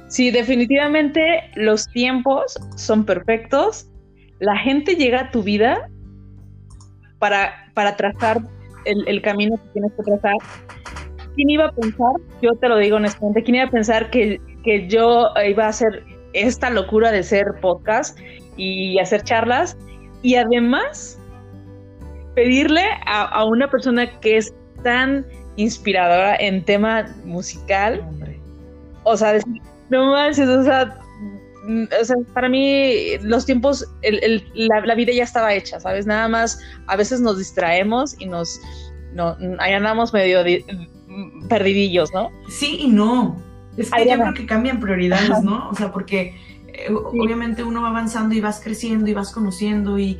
Sí, 0.07 0.31
definitivamente 0.31 1.51
los 1.55 1.89
tiempos 1.89 2.57
son 2.77 3.03
perfectos. 3.03 3.89
La 4.39 4.55
gente 4.55 4.95
llega 4.95 5.19
a 5.19 5.31
tu 5.31 5.43
vida 5.43 5.89
para, 7.19 7.69
para 7.73 7.97
trazar 7.97 8.43
el, 8.85 9.21
camino 9.21 9.57
que 9.57 9.69
tienes 9.73 9.91
que 9.91 10.03
trazar. 10.03 10.35
¿Quién 11.35 11.49
iba 11.49 11.65
a 11.65 11.71
pensar? 11.73 12.13
Yo 12.41 12.53
te 12.53 12.69
lo 12.69 12.77
digo 12.77 12.95
honestamente, 12.95 13.43
¿quién 13.43 13.55
iba 13.55 13.65
a 13.65 13.71
pensar 13.71 14.09
que, 14.09 14.39
que 14.63 14.87
yo 14.87 15.31
iba 15.45 15.65
a 15.65 15.67
hacer 15.67 16.05
esta 16.31 16.69
locura 16.69 17.11
de 17.11 17.23
ser 17.23 17.55
podcast 17.59 18.17
y 18.55 18.99
hacer 18.99 19.23
charlas 19.23 19.77
y 20.23 20.35
además 20.35 21.19
pedirle 22.33 22.81
a, 23.05 23.45
una 23.45 23.69
persona 23.69 24.19
que 24.19 24.37
es 24.37 24.53
tan 24.81 25.25
inspiradora 25.55 26.35
en 26.37 26.65
tema 26.65 27.05
musical, 27.25 28.03
o 29.03 29.15
sea, 29.15 29.37
no 29.89 30.11
manches, 30.11 30.49
o 30.49 30.63
sea, 30.63 30.97
mm, 31.67 31.83
o 32.01 32.05
sea, 32.05 32.15
para 32.33 32.49
mí 32.49 33.17
los 33.21 33.45
tiempos, 33.45 33.85
la, 34.53 34.95
vida 34.95 35.11
ya 35.13 35.23
estaba 35.23 35.53
hecha, 35.53 35.79
¿sabes? 35.79 36.07
Nada 36.07 36.27
más 36.27 36.59
a 36.87 36.95
veces 36.95 37.21
nos 37.21 37.37
distraemos 37.37 38.19
y 38.19 38.25
nos, 38.25 38.59
no, 39.13 39.37
ahí 39.59 39.73
andamos 39.73 40.13
medio 40.13 40.39
perdidillos, 41.49 42.11
¿no? 42.13 42.31
Sí 42.49 42.77
y 42.79 42.87
no. 42.87 43.37
Es 43.77 43.91
que 43.91 44.07
yo 44.07 44.15
creo 44.15 44.33
que 44.33 44.45
cambian 44.45 44.79
prioridades, 44.79 45.43
¿no? 45.43 45.69
O 45.69 45.75
sea, 45.75 45.91
porque 45.91 46.35
eh, 46.73 46.91
obviamente 46.91 47.63
uno 47.63 47.83
va 47.83 47.89
avanzando 47.89 48.33
y 48.33 48.41
vas 48.41 48.59
creciendo 48.59 49.07
y 49.07 49.13
vas 49.13 49.31
conociendo 49.31 49.99
y, 49.99 50.17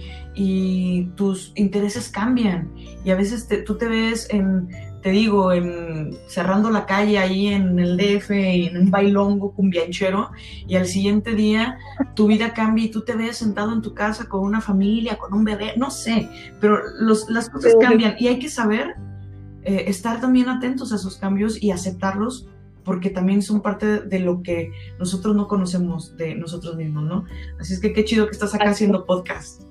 tus 1.16 1.52
intereses 1.56 2.10
cambian. 2.10 2.72
Y 3.04 3.12
a 3.12 3.16
veces 3.16 3.48
tú 3.66 3.78
te 3.78 3.88
ves 3.88 4.28
en, 4.32 4.68
te 5.02 5.10
digo, 5.10 5.52
en, 5.52 6.18
cerrando 6.28 6.70
la 6.70 6.86
calle 6.86 7.18
ahí 7.20 7.48
en 7.48 7.78
el 7.78 7.98
DF, 7.98 8.32
en 8.32 8.78
un 8.78 8.92
bailongo 8.92 9.54
cumbianchero, 9.54 10.32
y 10.68 10.76
al 10.76 10.88
siguiente 10.88 11.36
día 11.36 11.78
tu 12.16 12.28
vida 12.28 12.54
cambia 12.54 12.86
y 12.86 12.90
tú 12.90 13.02
te 13.02 13.16
ves 13.16 13.38
sentado 13.38 13.74
en 13.74 13.82
tu 13.82 13.94
casa 13.94 14.28
con 14.28 14.42
una 14.42 14.62
familia, 14.62 15.18
con 15.18 15.34
un 15.34 15.44
bebé, 15.44 15.74
no 15.78 15.92
sé, 15.92 16.30
pero 16.60 16.80
las 17.30 17.50
cosas 17.50 17.76
cambian. 17.80 18.16
Y 18.18 18.28
hay 18.28 18.40
que 18.40 18.50
saber 18.50 18.96
eh, 19.64 19.86
estar 19.88 20.20
también 20.20 20.50
atentos 20.50 20.92
a 20.92 20.96
esos 20.96 21.18
cambios 21.18 21.62
y 21.62 21.72
aceptarlos 21.72 22.48
porque 22.84 23.10
también 23.10 23.42
son 23.42 23.62
parte 23.62 24.02
de 24.02 24.20
lo 24.20 24.42
que 24.42 24.72
nosotros 25.00 25.36
no 25.36 25.48
conocemos 25.48 26.16
de 26.18 26.36
nosotros 26.36 26.76
mismos, 26.76 27.04
¿no? 27.04 27.26
Así 27.60 27.74
es 27.74 27.80
que 27.80 27.94
qué 27.94 28.04
chido 28.04 28.26
que 28.26 28.32
estás 28.32 28.54
acá 28.54 28.70
haciendo 28.70 29.06
podcast. 29.06 29.64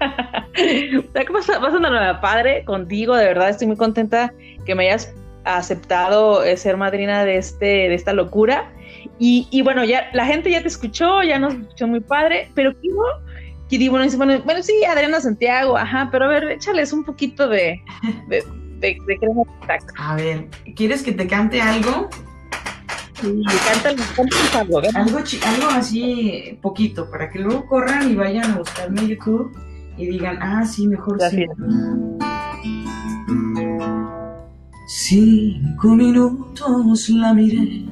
vas 1.32 1.48
a 1.50 1.76
una 1.76 2.20
padre 2.20 2.64
contigo, 2.64 3.16
de 3.16 3.24
verdad 3.24 3.50
estoy 3.50 3.66
muy 3.66 3.76
contenta 3.76 4.32
que 4.64 4.74
me 4.74 4.86
hayas 4.86 5.12
aceptado 5.44 6.44
eh, 6.44 6.56
ser 6.56 6.76
madrina 6.76 7.24
de 7.24 7.38
este 7.38 7.66
de 7.66 7.94
esta 7.94 8.12
locura 8.12 8.72
y, 9.18 9.62
bueno 9.62 9.84
ya 9.84 10.10
la 10.12 10.26
gente 10.26 10.50
ya 10.50 10.62
te 10.62 10.68
escuchó 10.68 11.22
ya 11.22 11.38
nos 11.38 11.54
escuchó 11.54 11.86
muy 11.86 12.00
padre 12.00 12.50
pero 12.54 12.72
que 12.78 12.88
bueno, 13.88 14.06
bueno, 14.16 14.42
bueno 14.44 14.62
sí 14.62 14.84
Adriana 14.84 15.20
Santiago 15.20 15.76
ajá 15.76 16.08
pero 16.10 16.26
a 16.26 16.28
ver 16.28 16.44
échales 16.50 16.92
un 16.92 17.04
poquito 17.04 17.48
de 17.48 17.80
de, 18.28 18.44
A 19.98 20.16
ver, 20.16 20.48
¿quieres 20.74 21.02
que 21.02 21.12
te 21.12 21.26
cante 21.26 21.60
algo? 21.60 22.08
Sí, 23.20 23.42
cántale, 23.70 24.02
algo, 24.54 24.78
algo, 24.78 25.18
algo 25.18 25.68
así 25.70 26.58
poquito, 26.62 27.10
para 27.10 27.28
que 27.30 27.38
luego 27.38 27.66
corran 27.66 28.10
y 28.10 28.14
vayan 28.14 28.52
a 28.52 28.58
buscarme 28.58 29.02
en 29.02 29.08
YouTube 29.08 29.54
y 29.98 30.06
digan, 30.06 30.38
ah, 30.40 30.64
sí, 30.64 30.86
mejor 30.86 31.18
sí. 31.30 31.44
Cinco 34.86 35.88
minutos 35.88 37.10
la 37.10 37.34
miré, 37.34 37.84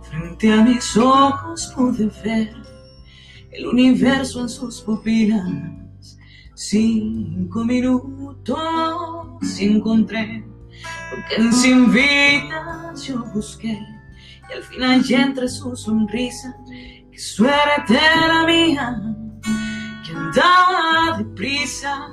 frente 0.00 0.52
a 0.52 0.62
mis 0.62 0.96
ojos 0.96 1.72
pude 1.76 2.10
ver 2.24 2.54
el 3.52 3.66
universo 3.66 4.40
en 4.40 4.48
sus 4.48 4.80
pupilas 4.80 5.44
Cinco 6.58 7.64
minutos 7.64 8.58
encontré 9.60 10.42
lo 11.10 11.16
que 11.28 11.52
sin 11.52 11.92
vidas 11.92 13.06
yo 13.06 13.22
busqué 13.34 13.78
y 14.48 14.52
al 14.54 14.62
final 14.62 15.02
ya 15.02 15.22
entre 15.24 15.48
su 15.48 15.76
sonrisa 15.76 16.56
que 17.12 17.18
suerte 17.18 18.00
la 18.26 18.46
mía 18.46 19.02
que 20.02 20.12
andaba 20.16 21.18
deprisa 21.18 22.08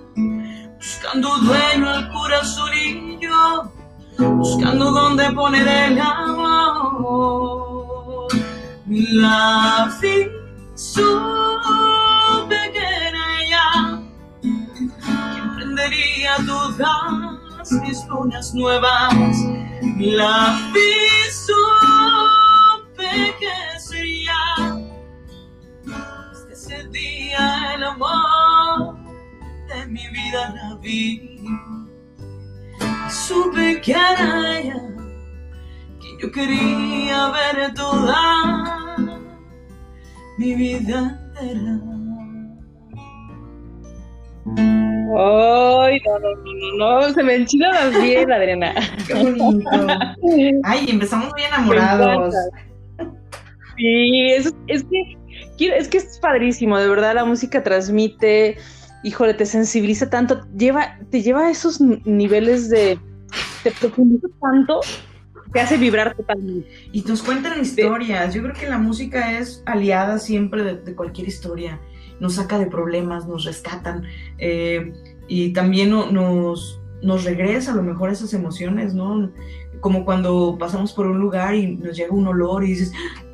buscando 0.78 1.38
dueño 1.38 1.90
al 1.90 2.12
corazonillo 2.12 3.72
buscando 4.18 4.92
dónde 4.92 5.32
poner 5.32 5.68
el 5.68 6.00
amor. 6.02 7.48
La 8.90 9.90
vi 10.02 10.28
emprendería 15.84 16.38
todas 16.46 17.72
mis 17.72 18.06
lunas 18.08 18.54
nuevas. 18.54 19.14
La 20.00 20.72
vi 20.74 21.32
supe 21.32 23.10
que 23.40 23.80
sería 23.80 24.34
desde 25.86 26.54
ese 26.54 26.88
día 26.90 27.74
el 27.76 27.84
amor 27.84 29.04
vida 30.12 30.54
la 30.56 30.76
vi. 30.76 31.42
Y 31.42 33.10
supe 33.10 33.82
que 33.82 33.92
era 33.92 34.60
ella, 34.60 34.82
que 36.00 36.22
yo 36.22 36.32
quería 36.32 37.30
ver 37.30 37.74
toda 37.74 38.78
mi 40.38 40.56
vida 40.56 41.20
entera. 41.40 41.93
Ay, 45.18 46.00
no, 46.06 46.20
no, 46.20 46.30
no, 46.78 47.02
no, 47.02 47.14
se 47.14 47.24
me 47.24 47.36
enchila 47.36 47.90
la 47.90 48.00
piel, 48.00 48.32
Adriana. 48.32 48.74
Qué 49.08 49.14
bonito. 49.14 49.70
Ay, 50.64 50.86
empezamos 50.90 51.32
muy 51.32 51.44
enamorados. 51.44 52.36
Sí, 53.78 54.32
es, 54.32 54.54
es 54.68 54.84
que 54.84 55.18
es 55.60 55.88
que 55.88 55.98
es 55.98 56.20
padrísimo, 56.20 56.78
de 56.78 56.88
verdad 56.88 57.16
la 57.16 57.26
música 57.26 57.64
transmite, 57.64 58.58
híjole, 59.04 59.34
te 59.34 59.46
sensibiliza 59.46 60.10
tanto, 60.10 60.42
lleva, 60.58 60.98
te 61.10 61.22
lleva 61.22 61.48
a 61.48 61.52
esos 61.52 61.80
niveles 61.82 62.70
de, 62.70 63.00
te 63.64 63.72
profundiza 63.72 64.28
tanto, 64.42 64.82
te 65.52 65.60
hace 65.60 65.78
vibrar 65.78 66.16
totalmente. 66.16 66.68
Y 66.92 67.02
nos 67.02 67.22
cuentan 67.22 67.62
historias, 67.62 68.34
yo 68.34 68.42
creo 68.42 68.56
que 68.56 68.68
la 68.68 68.78
música 68.78 69.38
es 69.38 69.64
aliada 69.66 70.20
siempre 70.20 70.64
de, 70.64 70.96
cualquier 70.96 71.28
historia, 71.28 71.80
nos 72.20 72.36
saca 72.36 72.60
de 72.60 72.68
problemas, 72.68 73.28
nos 73.28 73.46
rescatan 73.46 74.04
eh, 74.38 74.94
y 75.28 75.54
también 75.54 75.90
nos, 75.90 76.80
regresa 77.24 77.72
a 77.72 77.76
lo 77.76 77.84
mejor 77.84 78.10
esas 78.10 78.34
emociones, 78.34 78.94
¿no? 78.94 79.32
Como 79.80 80.06
cuando 80.06 80.58
pasamos 80.60 80.94
por 80.94 81.08
un 81.08 81.20
lugar 81.20 81.56
y 81.56 81.76
nos 81.76 81.98
llega 81.98 82.14
un 82.14 82.28
olor 82.28 82.64
y 82.64 82.70
dices, 82.70 82.92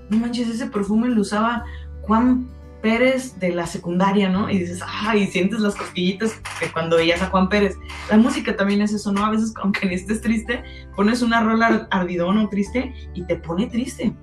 no 0.10 0.18
manches, 0.18 0.50
ese 0.50 0.68
perfume 0.68 1.10
lo 1.10 1.22
usaba 1.22 1.66
Juan 2.02 2.48
Pérez 2.82 3.38
de 3.40 3.50
la 3.50 3.68
secundaria, 3.68 4.30
¿no? 4.30 4.50
Y 4.50 4.60
dices, 4.60 4.82
ay, 4.86 5.28
sientes 5.28 5.60
las 5.60 5.76
cosquillitas 5.76 6.42
que 6.60 6.72
cuando 6.72 6.96
veías 6.96 7.22
a 7.22 7.28
Juan 7.28 7.50
Pérez. 7.50 7.78
La 8.10 8.18
música 8.18 8.56
también 8.56 8.82
es 8.82 8.94
eso, 8.94 9.12
¿no? 9.12 9.26
A 9.26 9.32
veces, 9.32 9.54
aunque 9.62 9.94
estés 9.94 10.22
triste, 10.22 10.64
pones 10.96 11.22
una 11.22 11.42
rola 11.42 11.88
ardidón 11.92 12.38
o 12.38 12.50
triste 12.50 12.94
y 13.14 13.24
te 13.24 13.36
pone 13.36 13.68
triste. 13.68 14.14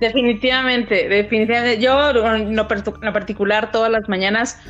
Definitivamente, 0.00 1.08
definitivamente. 1.08 1.80
Yo, 1.80 2.10
en 2.10 2.54
lo, 2.54 2.68
particular, 2.68 3.72
todas 3.72 3.90
las 3.90 4.08
mañanas 4.08 4.60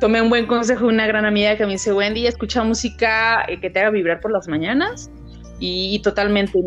tomé 0.00 0.22
un 0.22 0.30
buen 0.30 0.46
consejo 0.46 0.86
de 0.86 0.94
una 0.94 1.06
gran 1.06 1.24
amiga 1.24 1.56
que 1.56 1.66
me 1.66 1.72
dice, 1.72 1.92
Wendy, 1.92 2.26
escucha 2.26 2.64
música 2.64 3.44
eh, 3.48 3.60
que 3.60 3.70
te 3.70 3.80
haga 3.80 3.90
vibrar 3.90 4.20
por 4.20 4.32
las 4.32 4.48
mañanas 4.48 5.10
y, 5.60 6.00
totalmente, 6.02 6.58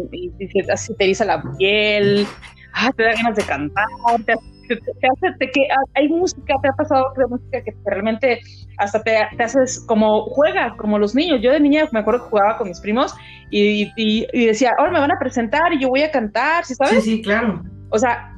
así 0.72 0.96
te 0.96 1.04
eriza 1.04 1.25
la 1.25 1.44
piel, 1.58 2.25
ah, 2.74 2.92
te 2.96 3.04
da 3.04 3.13
ganas 3.13 3.36
de 3.36 3.44
cantar, 3.44 3.86
te, 4.25 4.34
hace, 4.34 5.51
que 5.51 5.68
hay 5.96 6.08
música, 6.08 6.56
te 6.62 6.70
ha 6.70 6.74
pasado 6.74 7.13
que 7.16 7.25
música 7.25 7.63
que 7.63 7.74
realmente 7.86 8.42
hasta 8.77 9.01
te, 9.04 9.18
haces 9.39 9.84
como 9.88 10.24
juega, 10.25 10.75
como 10.77 11.00
los 11.00 11.16
niños. 11.16 11.42
Yo 11.42 11.51
de 11.51 11.60
niña 11.60 11.88
me 11.92 12.00
acuerdo 12.00 12.24
que 12.24 12.30
jugaba 12.30 12.58
con 12.58 12.68
mis 12.68 12.80
primos 12.80 13.13
y, 13.50 14.25
decía, 14.46 14.74
ahora 14.77 14.92
me 14.92 15.00
van 15.00 15.12
a 15.12 15.20
presentar 15.20 15.74
y 15.74 15.80
yo 15.80 15.89
voy 15.89 16.04
a 16.04 16.12
cantar. 16.12 16.66
Sí, 16.66 16.75
sí, 17.01 17.22
claro. 17.22 17.63
O 17.89 18.00
sea, 18.00 18.38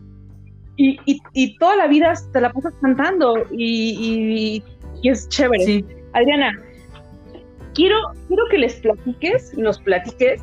y, 0.78 0.98
y, 1.06 1.58
toda 1.58 1.76
la 1.76 1.88
vida 1.88 2.14
te 2.32 2.40
la 2.40 2.52
pasas 2.52 2.74
cantando 2.82 3.36
y, 3.52 4.64
es 5.04 5.28
chévere. 5.30 5.84
Adriana, 6.14 6.52
quiero, 7.74 7.98
quiero 8.28 8.44
que 8.50 8.58
les 8.60 8.76
platiques, 8.76 9.58
nos 9.58 9.80
platiques 9.80 10.42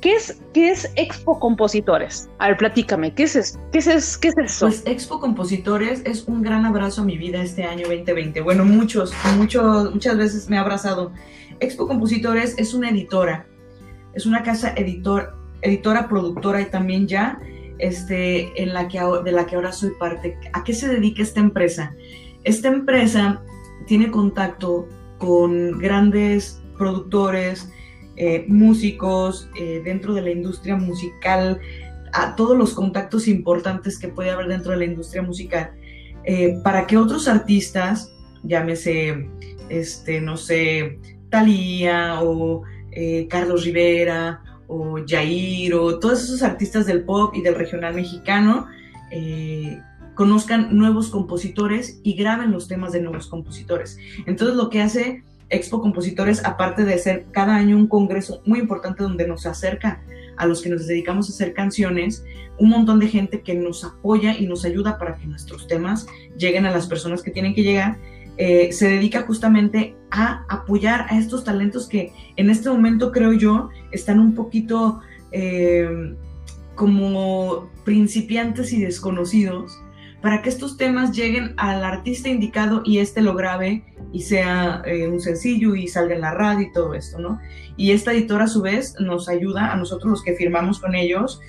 ¿Qué 0.00 0.14
es, 0.14 0.40
¿Qué 0.54 0.70
es 0.70 0.90
Expo 0.96 1.38
Compositores? 1.38 2.30
A 2.38 2.48
ver, 2.48 2.56
platícame, 2.56 3.12
¿qué 3.12 3.24
es, 3.24 3.36
eso? 3.36 3.60
¿Qué 3.70 3.78
es, 3.78 4.16
¿qué 4.16 4.28
es 4.28 4.38
eso? 4.38 4.66
Pues 4.66 4.82
Expo 4.86 5.20
Compositores 5.20 6.02
es 6.06 6.24
un 6.26 6.42
gran 6.42 6.64
abrazo 6.64 7.02
a 7.02 7.04
mi 7.04 7.18
vida 7.18 7.42
este 7.42 7.64
año 7.64 7.86
2020. 7.86 8.40
Bueno, 8.40 8.64
muchos, 8.64 9.12
muchos, 9.36 9.92
muchas 9.92 10.16
veces 10.16 10.48
me 10.48 10.56
ha 10.56 10.62
abrazado. 10.62 11.12
Expo 11.60 11.86
Compositores 11.86 12.54
es 12.56 12.72
una 12.72 12.88
editora, 12.88 13.46
es 14.14 14.24
una 14.24 14.42
casa 14.42 14.72
editor, 14.74 15.36
editora, 15.62 16.08
productora 16.08 16.60
y 16.60 16.66
también 16.66 17.06
ya 17.06 17.38
este, 17.80 18.62
en 18.62 18.74
la 18.74 18.88
que, 18.88 19.00
de 19.24 19.32
la 19.32 19.46
que 19.46 19.56
ahora 19.56 19.72
soy 19.72 19.90
parte. 19.98 20.38
¿A 20.52 20.64
qué 20.64 20.72
se 20.74 20.88
dedica 20.88 21.22
esta 21.22 21.40
empresa? 21.40 21.94
Esta 22.44 22.68
empresa 22.68 23.42
tiene 23.86 24.10
contacto 24.10 24.88
con 25.18 25.78
grandes 25.78 26.62
productores, 26.78 27.70
eh, 28.16 28.44
músicos, 28.48 29.48
eh, 29.58 29.80
dentro 29.84 30.14
de 30.14 30.22
la 30.22 30.30
industria 30.30 30.76
musical, 30.76 31.60
a 32.12 32.34
todos 32.36 32.56
los 32.56 32.74
contactos 32.74 33.28
importantes 33.28 33.98
que 33.98 34.08
puede 34.08 34.30
haber 34.30 34.48
dentro 34.48 34.72
de 34.72 34.78
la 34.78 34.84
industria 34.84 35.22
musical, 35.22 35.72
eh, 36.24 36.58
para 36.64 36.86
que 36.86 36.96
otros 36.96 37.28
artistas, 37.28 38.12
llámese, 38.42 39.28
este, 39.68 40.20
no 40.20 40.36
sé, 40.36 40.98
Thalía 41.30 42.20
o 42.22 42.62
Carlos 43.28 43.64
Rivera 43.64 44.42
o 44.72 44.98
Jair 45.04 45.74
o 45.74 45.98
todos 45.98 46.22
esos 46.22 46.42
artistas 46.42 46.86
del 46.86 47.02
pop 47.02 47.34
y 47.34 47.42
del 47.42 47.56
regional 47.56 47.94
mexicano, 47.94 48.68
conozcan 50.14 50.76
nuevos 50.76 51.08
compositores 51.08 52.00
y 52.04 52.14
graben 52.14 52.52
los 52.52 52.68
temas 52.68 52.92
de 52.92 53.00
nuevos 53.00 53.26
compositores. 53.26 53.98
Entonces 54.26 54.56
lo 54.56 54.70
que 54.70 54.80
hace 54.80 55.24
Expo 55.48 55.80
Compositores, 55.80 56.44
aparte 56.44 56.84
de 56.84 56.96
ser 56.98 57.26
cada 57.32 57.56
año 57.56 57.76
un 57.76 57.88
congreso 57.88 58.40
muy 58.46 58.60
importante 58.60 59.02
donde 59.02 59.26
nos 59.26 59.46
acerca 59.46 60.00
a 60.36 60.46
los 60.46 60.62
que 60.62 60.70
nos 60.70 60.86
dedicamos 60.86 61.28
a 61.28 61.32
hacer 61.32 61.52
canciones, 61.52 62.24
un 62.58 62.68
montón 62.68 63.00
de 63.00 63.08
gente 63.08 63.42
que 63.42 63.54
nos 63.54 63.82
apoya 63.84 64.38
y 64.38 64.46
nos 64.46 64.64
ayuda 64.64 64.96
para 64.98 65.16
que 65.16 65.26
nuestros 65.26 65.66
temas 65.66 66.06
lleguen 66.38 66.66
a 66.66 66.70
las 66.70 66.86
personas 66.86 67.22
que 67.22 67.32
tienen 67.32 67.54
que 67.54 67.64
llegar, 67.64 67.98
eh, 68.42 68.72
se 68.72 68.88
dedica 68.88 69.20
justamente 69.20 69.94
a 70.10 70.46
apoyar 70.48 71.04
a 71.10 71.18
estos 71.18 71.44
talentos 71.44 71.86
que 71.86 72.10
en 72.36 72.48
este 72.48 72.70
momento 72.70 73.12
creo 73.12 73.34
yo 73.34 73.68
están 73.92 74.18
un 74.18 74.34
poquito 74.34 75.00
eh, 75.30 76.16
como 76.74 77.68
principiantes 77.84 78.72
y 78.72 78.80
desconocidos 78.80 79.78
para 80.22 80.40
que 80.40 80.48
estos 80.48 80.78
temas 80.78 81.14
lleguen 81.14 81.52
al 81.58 81.84
artista 81.84 82.30
indicado 82.30 82.80
y 82.82 83.00
éste 83.00 83.20
lo 83.20 83.34
grabe 83.34 83.84
y 84.10 84.22
sea 84.22 84.80
eh, 84.86 85.06
un 85.06 85.20
sencillo 85.20 85.74
y 85.74 85.86
salga 85.86 86.14
en 86.14 86.22
la 86.22 86.32
radio 86.32 86.62
y 86.62 86.72
todo 86.72 86.94
esto, 86.94 87.18
¿no? 87.18 87.38
Y 87.76 87.90
esta 87.90 88.14
editora 88.14 88.44
a 88.44 88.48
su 88.48 88.62
vez 88.62 88.94
nos 89.00 89.28
ayuda 89.28 89.70
a 89.70 89.76
nosotros 89.76 90.10
los 90.12 90.22
que 90.22 90.34
firmamos 90.34 90.80
con 90.80 90.94
ellos 90.94 91.42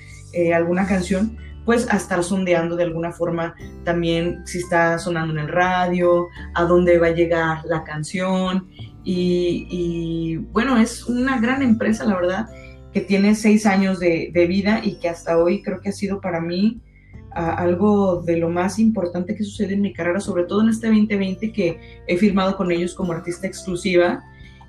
alguna 0.54 0.86
canción, 0.86 1.38
pues 1.64 1.88
a 1.92 1.96
estar 1.96 2.22
sondeando 2.24 2.76
de 2.76 2.84
alguna 2.84 3.12
forma 3.12 3.54
también 3.84 4.42
si 4.46 4.58
está 4.58 4.98
sonando 4.98 5.32
en 5.32 5.40
el 5.40 5.48
radio, 5.48 6.28
a 6.54 6.64
dónde 6.64 6.98
va 6.98 7.08
a 7.08 7.12
llegar 7.12 7.64
la 7.64 7.84
canción. 7.84 8.68
Y, 9.04 10.36
bueno, 10.52 10.76
es 10.76 11.06
una 11.06 11.40
gran 11.40 11.62
empresa, 11.62 12.04
la 12.04 12.14
verdad, 12.14 12.48
que 12.92 13.00
tiene 13.00 13.34
seis 13.34 13.66
años 13.66 13.98
de, 13.98 14.30
de 14.32 14.46
vida 14.46 14.80
y 14.82 14.94
que 14.96 15.08
hasta 15.08 15.38
hoy 15.38 15.62
creo 15.62 15.80
que 15.80 15.88
ha 15.88 15.92
sido 15.92 16.20
para 16.20 16.40
mí 16.40 16.80
algo 17.34 18.22
de 18.22 18.36
lo 18.36 18.48
más 18.50 18.78
importante 18.78 19.34
que 19.34 19.44
sucede 19.44 19.74
en 19.74 19.80
mi 19.80 19.92
carrera, 19.92 20.20
sobre 20.20 20.44
todo 20.44 20.62
en 20.62 20.68
este 20.68 20.88
2020 20.88 21.52
que 21.52 21.80
he 22.06 22.16
firmado 22.16 22.56
con 22.56 22.70
ellos 22.70 22.94
como 22.94 23.12
artista 23.12 23.46
exclusiva 23.46 24.22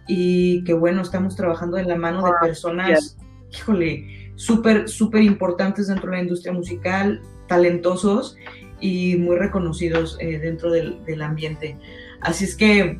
y 0.07 0.63
que 0.63 0.73
bueno, 0.73 1.01
estamos 1.01 1.35
trabajando 1.35 1.77
de 1.77 1.83
la 1.83 1.95
mano 1.95 2.25
de 2.25 2.31
personas, 2.41 3.17
híjole, 3.51 4.22
súper, 4.35 4.89
súper 4.89 5.23
importantes 5.23 5.87
dentro 5.87 6.09
de 6.11 6.17
la 6.17 6.23
industria 6.23 6.53
musical, 6.53 7.21
talentosos 7.47 8.37
y 8.79 9.15
muy 9.17 9.37
reconocidos 9.37 10.17
eh, 10.19 10.39
dentro 10.39 10.71
del, 10.71 11.03
del 11.05 11.21
ambiente. 11.21 11.77
Así 12.21 12.45
es 12.45 12.55
que 12.55 12.99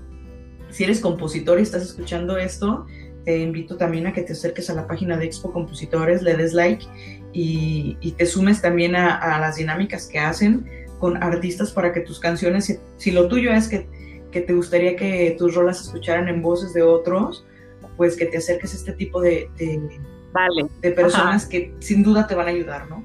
si 0.70 0.84
eres 0.84 1.00
compositor 1.00 1.60
y 1.60 1.62
estás 1.62 1.84
escuchando 1.84 2.38
esto, 2.38 2.86
te 3.26 3.40
invito 3.40 3.78
también 3.78 4.08
a 4.08 4.14
que 4.14 4.22
te 4.22 4.34
acerques 4.34 4.70
a 4.70 4.74
la 4.74 4.88
página 4.88 5.18
de 5.18 5.26
Expo 5.26 5.52
Compositores, 5.52 6.22
le 6.22 6.36
des 6.36 6.54
like 6.54 6.86
y, 7.32 8.12
te 8.18 8.26
sumes 8.26 8.62
también 8.62 8.96
a, 8.96 9.40
las 9.40 9.56
dinámicas 9.56 10.08
que 10.08 10.20
hacen 10.20 10.66
con 11.00 11.22
artistas 11.22 11.72
para 11.72 11.94
que 11.94 12.02
tus 12.02 12.20
canciones, 12.20 12.80
si, 12.98 13.12
lo 13.12 13.28
tuyo 13.28 13.52
es 13.52 13.68
que, 13.68 13.88
te 14.32 14.54
gustaría 14.54 14.96
que 14.96 15.36
tus 15.38 15.54
rolas 15.54 15.82
escucharan 15.82 16.28
en 16.28 16.42
voces 16.42 16.74
de 16.74 16.82
otros, 16.82 17.46
pues 17.98 18.18
que 18.18 18.26
te 18.26 18.38
acerques 18.38 18.74
a 18.74 18.78
este 18.78 18.94
tipo 18.94 19.22
de, 19.22 19.50
personas 20.82 21.46
que 21.46 21.74
sin 21.80 22.04
duda 22.04 22.28
te 22.28 22.36
van 22.36 22.48
a 22.48 22.50
ayudar, 22.52 22.88
¿no? 22.90 23.04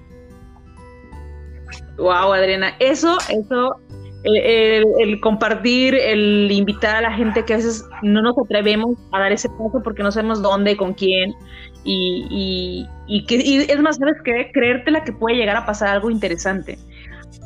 Wow, 1.96 2.32
Adriana, 2.32 2.74
eso, 2.78 3.18
eso 3.28 3.76
el, 4.24 5.20
compartir, 5.20 5.94
el 5.94 6.50
invitar 6.50 6.96
a 6.96 7.00
la 7.00 7.12
gente 7.12 7.44
que 7.44 7.54
a 7.54 7.56
veces 7.56 7.84
no 8.02 8.22
nos 8.22 8.36
atrevemos 8.38 8.96
a 9.12 9.20
dar 9.20 9.32
ese 9.32 9.48
paso 9.48 9.80
porque 9.82 10.02
no 10.02 10.10
sabemos 10.10 10.42
dónde, 10.42 10.76
con 10.76 10.94
quién, 10.94 11.34
y, 11.84 12.86
que, 13.26 13.66
es 13.68 13.80
más, 13.80 13.96
¿sabes 13.96 14.16
qué? 14.24 14.50
Creértela 14.52 15.04
que 15.04 15.12
puede 15.12 15.36
llegar 15.36 15.56
a 15.56 15.66
pasar 15.66 15.88
algo 15.88 16.10
interesante. 16.10 16.78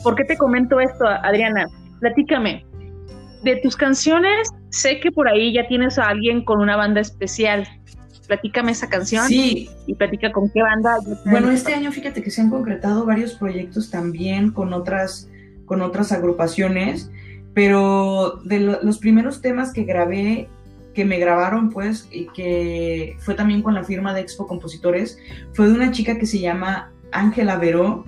¿Por 0.03 0.17
qué 0.17 0.25
te 0.25 0.37
comento 0.37 0.81
esto, 0.81 1.07
Adriana? 1.07 1.67
Platícame. 2.01 2.65
De 3.43 3.57
tus 3.57 3.77
canciones, 3.77 4.49
sé 4.71 5.01
que 5.01 5.11
por 5.11 5.29
ahí 5.29 5.53
ya 5.53 5.67
tienes 5.67 5.99
a 5.99 6.09
alguien 6.09 6.45
con 6.45 6.61
una 6.61 6.77
banda 6.77 7.01
especial. 7.01 7.67
Platícame 8.27 8.73
esa 8.73 8.89
canción. 8.89 9.27
Sí. 9.29 9.69
Y 9.87 9.95
platica 9.95 10.33
con 10.33 10.51
qué 10.51 10.63
banda. 10.63 10.99
Bueno, 11.27 11.51
este 11.51 11.75
año 11.75 11.93
fíjate 11.93 12.23
que 12.23 12.31
se 12.31 12.41
han 12.41 12.51
concretado 12.51 13.05
varios 13.05 13.35
proyectos 13.35 13.91
también 13.91 14.51
con 14.51 14.73
otras 14.73 15.29
con 15.67 15.81
otras 15.83 16.13
agrupaciones. 16.13 17.11
pero 17.55 18.41
de 18.45 18.61
los 18.61 18.99
primeros 18.99 19.43
temas 19.43 19.73
que 19.73 19.85
grabé, 19.85 20.49
que 20.95 21.05
me 21.05 21.19
grabaron, 21.19 21.71
pues, 21.71 22.09
y 22.11 22.27
que 22.29 23.17
fue 23.19 23.35
también 23.35 23.63
con 23.63 23.75
la 23.75 23.85
firma 23.85 24.15
de 24.15 24.21
Expo 24.21 24.47
Compositores, 24.47 25.19
fue 25.53 25.69
de 25.69 25.75
una 25.75 25.91
chica 25.91 26.19
que 26.19 26.27
se 26.27 26.39
llama 26.39 26.93
Ángela 27.13 27.57
Veró, 27.57 28.05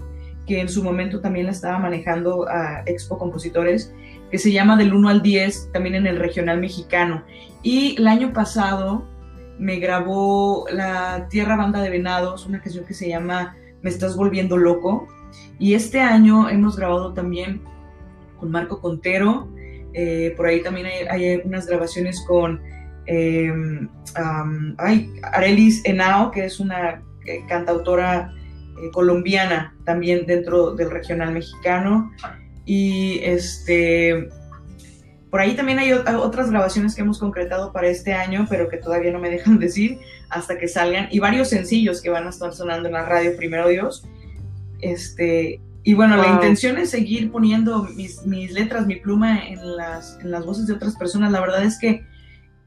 que 0.46 0.60
en 0.60 0.68
su 0.68 0.82
momento 0.82 1.20
también 1.20 1.46
la 1.46 1.52
estaba 1.52 1.78
manejando 1.78 2.48
a 2.48 2.82
Expo 2.86 3.18
Compositores, 3.18 3.92
que 4.30 4.38
se 4.38 4.52
llama 4.52 4.76
Del 4.76 4.94
1 4.94 5.08
al 5.08 5.22
10, 5.22 5.72
también 5.72 5.94
en 5.94 6.06
el 6.06 6.18
regional 6.18 6.60
mexicano. 6.60 7.22
Y 7.62 7.96
el 7.98 8.06
año 8.06 8.32
pasado 8.32 9.06
me 9.58 9.78
grabó 9.78 10.66
la 10.72 11.28
Tierra 11.28 11.56
Banda 11.56 11.80
de 11.80 11.90
Venados, 11.90 12.46
una 12.46 12.60
canción 12.60 12.84
que 12.84 12.94
se 12.94 13.08
llama 13.08 13.56
Me 13.82 13.90
estás 13.90 14.16
volviendo 14.16 14.56
loco. 14.56 15.08
Y 15.58 15.74
este 15.74 16.00
año 16.00 16.48
hemos 16.48 16.76
grabado 16.76 17.12
también 17.12 17.62
con 18.38 18.50
Marco 18.50 18.80
Contero, 18.80 19.48
eh, 19.94 20.34
por 20.36 20.46
ahí 20.46 20.60
también 20.60 20.88
hay, 21.08 21.40
unas 21.44 21.66
grabaciones 21.66 22.20
con 22.26 22.60
em, 23.06 23.88
Arelis 25.32 25.82
Henao, 25.84 26.32
que 26.32 26.44
es 26.44 26.58
una 26.58 27.02
eh, 27.26 27.44
cantautora 27.48 28.32
eh, 28.82 28.90
colombiana 28.92 29.76
también 29.84 30.26
dentro 30.26 30.74
del 30.74 30.90
regional 30.90 31.32
mexicano. 31.32 32.10
Y 32.66 33.20
este, 33.22 34.28
por 35.34 35.40
ahí 35.40 35.56
también 35.56 35.80
hay 35.80 35.90
otras 35.90 36.48
grabaciones 36.48 36.94
que 36.94 37.00
hemos 37.00 37.18
concretado 37.18 37.72
para 37.72 37.88
este 37.88 38.12
año, 38.12 38.46
pero 38.48 38.68
que 38.68 38.76
todavía 38.76 39.10
no 39.10 39.18
me 39.18 39.30
dejan 39.30 39.58
decir 39.58 39.98
hasta 40.28 40.56
que 40.58 40.68
salgan. 40.68 41.08
Y 41.10 41.18
varios 41.18 41.48
sencillos 41.48 42.00
que 42.00 42.08
van 42.08 42.28
a 42.28 42.30
estar 42.30 42.54
sonando 42.54 42.86
en 42.86 42.94
la 42.94 43.04
radio, 43.04 43.36
primero 43.36 43.66
Dios. 43.66 44.06
Este, 44.80 45.60
y 45.82 45.94
bueno, 45.94 46.16
la 46.16 46.28
intención 46.28 46.78
es 46.78 46.90
seguir 46.90 47.32
poniendo 47.32 47.82
mis, 47.82 48.24
mis, 48.24 48.52
letras, 48.52 48.86
mi 48.86 48.94
pluma 48.94 49.48
en 49.48 49.76
las, 49.76 50.20
en 50.20 50.30
las 50.30 50.46
voces 50.46 50.68
de 50.68 50.74
otras 50.74 50.94
personas. 50.94 51.32
La 51.32 51.40
verdad 51.40 51.64
es 51.64 51.80
que 51.80 52.06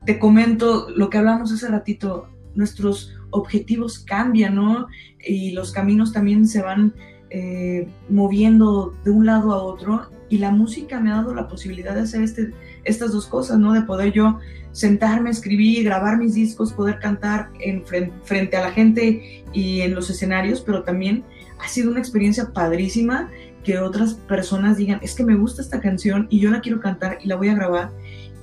te 0.05 0.19
comento 0.19 0.89
lo 0.89 1.09
que 1.09 1.19
hablamos 1.19 1.53
hace 1.53 1.69
ratito, 1.69 2.27
nuestros 2.53 3.15
objetivos 3.29 3.99
cambian, 3.99 4.55
¿no? 4.55 4.87
Y 5.25 5.51
los 5.51 5.71
caminos 5.71 6.11
también 6.11 6.45
se 6.45 6.61
van 6.61 6.93
eh, 7.29 7.87
moviendo 8.09 8.93
de 9.05 9.11
un 9.11 9.25
lado 9.25 9.53
a 9.53 9.63
otro 9.63 10.16
y 10.29 10.37
la 10.37 10.51
música 10.51 10.99
me 10.99 11.11
ha 11.11 11.15
dado 11.15 11.33
la 11.33 11.47
posibilidad 11.47 11.93
de 11.95 12.01
hacer 12.01 12.21
este, 12.21 12.51
estas 12.83 13.11
dos 13.11 13.27
cosas, 13.27 13.57
¿no? 13.57 13.73
De 13.73 13.81
poder 13.81 14.11
yo 14.11 14.39
sentarme, 14.71 15.29
escribir, 15.29 15.85
grabar 15.85 16.17
mis 16.17 16.35
discos, 16.35 16.73
poder 16.73 16.99
cantar 16.99 17.49
en 17.59 17.83
frente, 17.85 18.57
a 18.57 18.61
la 18.61 18.71
gente 18.71 19.43
y 19.53 19.81
en 19.81 19.95
los 19.95 20.09
escenarios, 20.09 20.61
pero 20.61 20.83
también 20.83 21.23
ha 21.59 21.67
sido 21.67 21.89
una 21.89 21.99
experiencia 21.99 22.51
padrísima 22.53 23.29
que 23.63 23.79
otras 23.79 24.13
personas 24.13 24.77
digan, 24.77 24.99
es 25.01 25.15
que 25.15 25.23
me 25.23 25.35
gusta 25.35 25.61
esta 25.61 25.81
canción 25.81 26.27
y 26.29 26.39
yo 26.39 26.51
la 26.51 26.61
quiero 26.61 26.79
cantar 26.79 27.17
y 27.23 27.27
la 27.27 27.35
voy 27.35 27.49
a 27.49 27.55
grabar. 27.55 27.91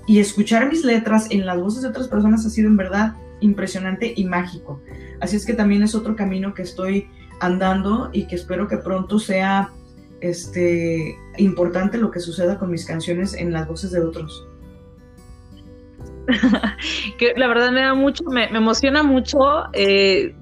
Y 0.07 0.19
escuchar 0.19 0.69
mis 0.69 0.85
letras 0.85 1.29
en 1.31 1.47
las 1.47 1.59
voces 1.59 1.83
de 1.83 1.89
otras 1.89 2.09
personas 2.09 2.45
ha 2.45 2.51
sido 2.51 2.69
en 2.69 2.77
verdad 2.77 3.15
impresionante 3.41 4.13
y 4.17 4.25
mágico. 4.25 4.83
Así 5.21 5.37
es 5.37 5.47
que 5.47 5.55
también 5.55 5.83
es 5.83 5.95
otro 5.95 6.17
camino 6.17 6.53
que 6.53 6.63
estoy 6.63 7.09
andando 7.41 8.11
y 8.13 8.27
que 8.27 8.35
espero 8.35 8.69
que 8.69 8.77
pronto 8.77 9.19
sea 9.19 9.71
este, 10.25 11.19
importante 11.37 11.99
lo 11.99 12.11
que 12.11 12.21
suceda 12.21 12.59
con 12.59 12.71
mis 12.71 12.87
canciones 12.87 13.35
en 13.35 13.53
las 13.53 13.69
voces 13.69 13.93
de 13.93 14.01
otros. 14.01 14.47
que 17.19 17.35
la 17.37 17.47
verdad 17.47 17.71
me 17.71 17.83
da 17.83 17.93
mucho, 17.93 18.25
me, 18.25 18.45
emociona 18.45 19.03
mucho 19.03 19.39
eh, 19.75 20.35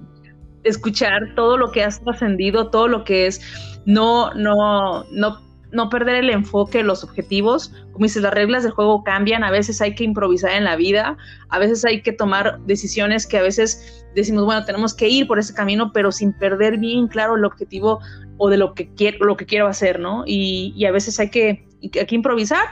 escuchar 0.63 1.35
todo 1.35 1.57
lo 1.57 1.73
que 1.73 1.83
has 1.83 2.01
trascendido, 2.01 2.71
todo 2.71 2.87
lo 2.87 3.03
que 3.03 3.27
es 3.27 3.41
no, 3.85 4.33
no, 4.35 5.05
no 5.11 5.41
no 5.73 5.89
perder 5.89 6.17
el 6.17 6.31
enfoque, 6.31 6.83
los 6.83 7.03
objetivos. 7.03 7.73
Como 7.93 8.05
dices, 8.05 8.23
las 8.23 8.35
reglas 8.35 8.63
del 8.63 8.73
juego 8.73 9.03
cambian, 9.05 9.43
a 9.43 9.51
veces 9.51 9.81
hay 9.81 9.95
que 9.95 10.05
improvisar 10.05 10.53
en 10.53 10.65
la 10.65 10.77
vida, 10.77 11.17
a 11.49 11.59
veces 11.59 11.85
hay 11.85 12.03
que 12.03 12.13
tomar 12.13 12.61
decisiones 12.61 13.27
que 13.27 13.39
a 13.39 13.43
veces 13.43 14.07
decimos, 14.15 14.45
bueno, 14.45 14.65
tenemos 14.65 14.95
que 14.95 15.09
ir 15.09 15.27
por 15.27 15.39
ese 15.39 15.55
camino, 15.55 15.93
pero 15.93 16.13
sin 16.13 16.33
perder 16.33 16.79
bien 16.79 17.09
claro 17.09 17.37
el 17.37 17.45
objetivo 17.45 18.01
o 18.37 18.49
de 18.49 18.59
lo 18.59 18.75
que 18.75 18.93
quiero, 18.95 19.25
lo 19.25 19.37
que 19.37 19.47
quiero 19.47 19.67
hacer, 19.67 19.99
¿no? 19.99 20.25
Y, 20.27 20.85
a 20.85 20.91
veces 20.91 21.19
hay 21.19 21.31
que, 21.31 21.67
hay 21.83 22.07
que 22.07 22.15
improvisar 22.15 22.67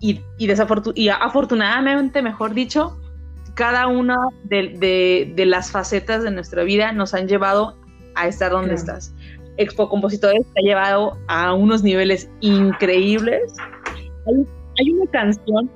y, 0.00 0.20
y, 0.38 0.50
y, 0.94 1.08
afortunadamente, 1.08 2.22
mejor 2.22 2.54
dicho, 2.54 2.98
cada 3.54 3.86
una 3.86 4.16
de, 4.44 5.32
las 5.46 5.70
facetas 5.70 6.22
de 6.22 6.30
nuestra 6.30 6.64
vida 6.64 6.92
nos 6.92 7.14
han 7.14 7.28
llevado 7.28 7.76
a 8.14 8.26
estar 8.26 8.50
donde 8.52 8.74
estás. 8.74 9.14
Expo 9.56 9.88
Compositores 9.88 10.44
te 10.54 10.60
ha 10.60 10.62
llevado 10.62 11.18
a 11.28 11.52
unos 11.54 11.82
niveles 11.82 12.30
increíbles. 12.40 13.42
Hay, 14.26 14.90
una 14.90 15.10
canción 15.10 15.70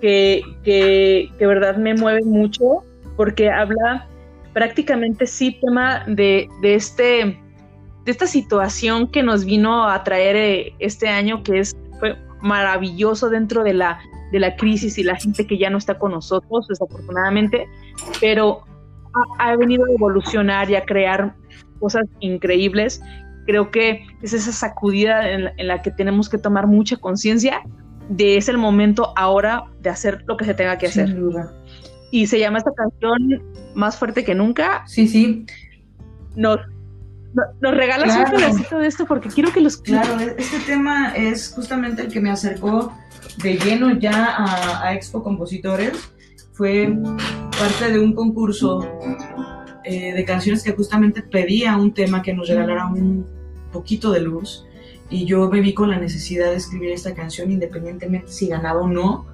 que, 0.00 0.42
que, 0.64 1.30
que, 1.38 1.46
verdad 1.46 1.76
me 1.76 1.94
mueve 1.94 2.22
mucho 2.24 2.82
porque 3.16 3.50
habla 3.50 4.08
prácticamente 4.52 5.26
sí 5.26 5.58
tema 5.60 6.04
de, 6.06 6.48
de, 6.60 6.74
este 6.74 7.38
de 8.04 8.10
esta 8.10 8.26
situación 8.26 9.08
que 9.08 9.22
nos 9.22 9.44
vino 9.44 9.88
a 9.88 10.02
traer 10.02 10.36
eh, 10.36 10.74
este 10.78 11.08
año 11.08 11.42
que 11.42 11.60
es 11.60 11.76
fue 12.00 12.16
maravilloso 12.40 13.30
dentro 13.30 13.62
de 13.64 13.74
la 13.74 14.00
de 14.32 14.40
la 14.40 14.56
crisis 14.56 14.98
y 14.98 15.02
la 15.02 15.16
gente 15.16 15.46
que 15.46 15.58
ya 15.58 15.70
no 15.70 15.78
está 15.78 15.98
con 15.98 16.12
nosotros 16.12 16.66
desafortunadamente 16.68 17.66
pero 18.20 18.62
ha, 19.38 19.50
ha 19.50 19.56
venido 19.56 19.84
a 19.84 19.92
evolucionar 19.92 20.70
y 20.70 20.74
a 20.74 20.84
crear 20.84 21.34
cosas 21.82 22.06
increíbles. 22.20 23.02
Creo 23.44 23.72
que 23.72 24.06
es 24.22 24.32
esa 24.32 24.52
sacudida 24.52 25.28
en, 25.28 25.66
la 25.66 25.82
que 25.82 25.90
tenemos 25.90 26.28
que 26.28 26.38
tomar 26.38 26.68
mucha 26.68 26.96
conciencia 26.96 27.60
de 28.08 28.36
es 28.36 28.48
el 28.48 28.56
momento 28.56 29.12
ahora 29.16 29.64
de 29.80 29.90
hacer 29.90 30.22
lo 30.28 30.36
que 30.36 30.44
se 30.44 30.54
tenga 30.54 30.78
que 30.78 30.86
hacer. 30.86 31.08
Sin 31.08 31.18
duda. 31.18 31.52
Y 32.12 32.28
se 32.28 32.38
llama 32.38 32.58
esta 32.58 32.70
canción 32.72 33.42
Más 33.74 33.96
fuerte 33.96 34.22
que 34.22 34.34
nunca. 34.34 34.84
Sí, 34.86 35.08
sí. 35.08 35.44
Nos, 36.36 36.60
nos 37.60 37.74
regalas 37.74 38.16
un 38.16 38.36
pedacito 38.36 38.78
de 38.78 38.86
esto 38.86 39.06
porque 39.06 39.28
quiero 39.28 39.52
que 39.52 39.60
los... 39.60 39.78
Claro, 39.78 40.20
e-, 40.20 40.36
este 40.38 40.60
tema 40.60 41.12
es 41.16 41.52
justamente 41.52 42.02
el 42.02 42.12
que 42.12 42.20
me 42.20 42.30
acercó 42.30 42.92
de 43.42 43.56
lleno 43.56 43.98
ya 43.98 44.36
a, 44.36 44.86
a 44.86 44.94
Expo 44.94 45.22
Compositores. 45.22 46.12
Fue 46.52 46.96
parte 47.58 47.90
de 47.90 47.98
un 47.98 48.14
concurso 48.14 48.86
eh, 49.84 50.12
de 50.12 50.24
canciones 50.24 50.62
que 50.62 50.72
justamente 50.72 51.22
pedía 51.22 51.76
un 51.76 51.92
tema 51.92 52.22
que 52.22 52.32
nos 52.32 52.48
regalara 52.48 52.86
un 52.86 53.26
poquito 53.72 54.10
de 54.12 54.20
luz 54.20 54.66
y 55.10 55.24
yo 55.24 55.48
me 55.50 55.60
vi 55.60 55.74
con 55.74 55.90
la 55.90 55.98
necesidad 55.98 56.50
de 56.50 56.56
escribir 56.56 56.90
esta 56.90 57.14
canción 57.14 57.50
independientemente 57.50 58.30
si 58.30 58.48
ganaba 58.48 58.80
o 58.80 58.88
no 58.88 59.26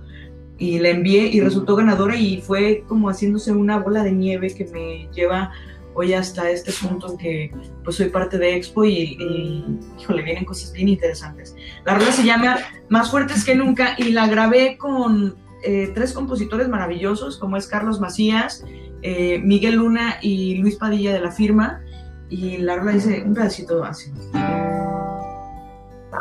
y 0.58 0.78
la 0.80 0.88
envié 0.90 1.26
y 1.26 1.40
resultó 1.40 1.76
ganadora 1.76 2.16
y 2.16 2.40
fue 2.40 2.84
como 2.88 3.08
haciéndose 3.08 3.52
una 3.52 3.78
bola 3.78 4.02
de 4.02 4.12
nieve 4.12 4.54
que 4.54 4.64
me 4.66 5.08
lleva 5.12 5.52
hoy 5.94 6.12
hasta 6.12 6.50
este 6.50 6.72
punto 6.72 7.16
que 7.16 7.52
pues 7.84 7.96
soy 7.96 8.08
parte 8.08 8.38
de 8.38 8.56
Expo 8.56 8.84
y, 8.84 9.16
y 9.18 9.64
híjole, 10.00 10.22
vienen 10.22 10.44
cosas 10.44 10.72
bien 10.72 10.88
interesantes. 10.88 11.56
La 11.84 11.94
rola 11.94 12.12
se 12.12 12.24
llama 12.24 12.58
Más 12.88 13.10
fuertes 13.10 13.44
que 13.44 13.54
nunca 13.54 13.94
y 13.98 14.10
la 14.10 14.28
grabé 14.28 14.78
con 14.78 15.36
eh, 15.64 15.90
tres 15.92 16.12
compositores 16.12 16.68
maravillosos 16.68 17.36
como 17.36 17.56
es 17.56 17.66
Carlos 17.66 17.98
Macías, 17.98 18.64
eh, 19.02 19.40
Miguel 19.44 19.76
Luna 19.76 20.16
y 20.22 20.56
Luis 20.56 20.76
Padilla 20.76 21.12
de 21.12 21.20
la 21.20 21.30
firma. 21.30 21.82
Y 22.30 22.58
la 22.58 22.78
dice 22.92 23.22
un 23.24 23.34
pedacito 23.34 23.82
así. 23.84 24.12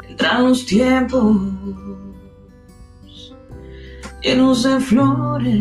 Vendrán 0.02 0.44
los 0.44 0.66
tiempos 0.66 1.38
llenos 4.22 4.64
de 4.64 4.80
flores. 4.80 5.54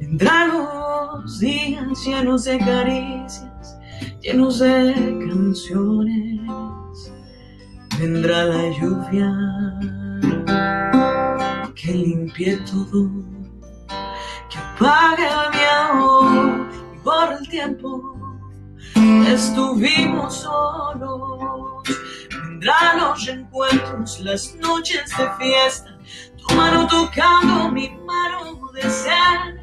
Vendrán 0.00 0.50
los 0.50 1.38
días 1.38 2.04
llenos 2.04 2.44
de 2.44 2.58
caricias, 2.58 3.78
llenos 4.20 4.58
de 4.58 4.94
canciones. 5.28 6.40
Vendrá 7.98 8.44
la 8.44 8.70
lluvia 8.78 9.32
que 11.74 11.92
limpie 11.92 12.56
todo 12.70 13.10
apague 14.82 15.28
el 15.28 15.50
miedo 15.50 16.66
y 16.94 16.98
por 16.98 17.32
el 17.32 17.48
tiempo. 17.48 18.16
Estuvimos 19.26 20.38
solos, 20.38 21.82
vendrán 22.30 22.98
los 22.98 23.28
encuentros, 23.28 24.20
las 24.20 24.54
noches 24.56 25.04
de 25.16 25.30
fiesta, 25.38 25.96
tu 26.36 26.54
mano 26.54 26.86
tocando 26.86 27.70
mi 27.70 27.90
mano 27.90 28.70
de 28.74 28.82
cerca. 28.82 29.62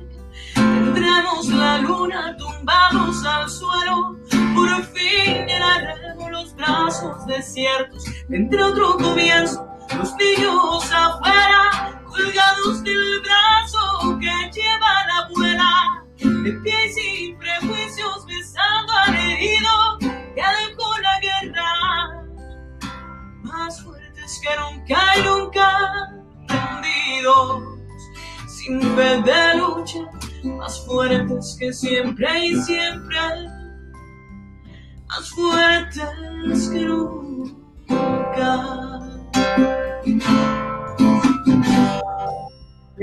Tendremos 0.56 1.48
la 1.48 1.78
luna 1.80 2.36
tumbados 2.38 3.26
al 3.26 3.50
suelo, 3.50 4.18
por 4.56 4.84
fin 4.94 5.46
llenaremos 5.48 6.32
los 6.32 6.56
brazos 6.56 7.26
desiertos. 7.26 8.06
Vendrá 8.30 8.68
otro 8.68 8.98
comienzo, 8.98 9.68
los 9.98 10.16
niños 10.16 10.92
afuera 10.92 11.99
colgados 12.10 12.84
del 12.84 13.22
brazo 13.22 14.20
que 14.20 14.52
lleva 14.52 15.06
la 15.08 15.18
abuela, 15.26 15.72
de 16.18 16.52
pie 16.64 16.94
sin 16.94 17.38
prejuicios 17.38 18.26
besando 18.26 18.94
al 19.06 19.16
herido 19.16 19.98
que 20.00 20.42
dejó 20.42 20.98
la 21.02 21.20
guerra, 21.22 21.72
más 23.44 23.82
fuertes 23.84 24.42
que 24.42 24.50
nunca 24.60 25.00
y 25.18 25.22
nunca 25.24 25.68
rendidos, 26.48 27.64
sin 28.48 28.82
fe 28.82 29.22
de 29.22 29.56
lucha, 29.58 30.00
más 30.58 30.86
fuertes 30.86 31.58
que 31.60 31.72
siempre 31.72 32.46
y 32.46 32.56
siempre, 32.62 33.20
más 35.08 35.30
fuertes 35.30 36.70
que 36.70 36.80
nunca 36.80 37.30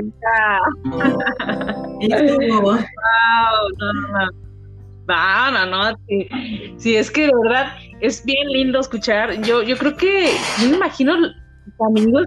wow, 0.05 0.61
no, 3.79 3.93
no, 5.07 5.67
no, 5.67 5.91
no, 5.91 5.99
sí, 6.79 6.97
es 6.97 7.11
que 7.11 7.27
de 7.27 7.33
verdad 7.43 7.77
es 8.01 8.25
bien 8.25 8.49
lindo 8.49 8.81
escuchar. 8.81 9.41
Yo, 9.43 9.63
yo 9.63 9.77
creo 9.77 9.97
que, 9.97 10.33
yo 10.61 10.71
me 10.71 10.77
imagino 10.77 11.15
amigos 11.87 12.27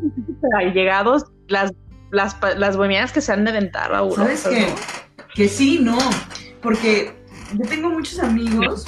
llegados, 0.74 1.26
las, 1.48 1.72
las, 2.12 2.38
las 2.58 2.78
bohemianas 2.78 3.12
que 3.12 3.22
se 3.22 3.32
han 3.32 3.44
de 3.44 3.52
aventar 3.52 3.92
¿Sabes 4.16 4.48
qué? 4.48 4.68
Que 5.34 5.48
sí, 5.48 5.80
no, 5.80 5.98
porque 6.62 7.14
yo 7.58 7.68
tengo 7.68 7.90
muchos 7.90 8.20
amigos 8.20 8.86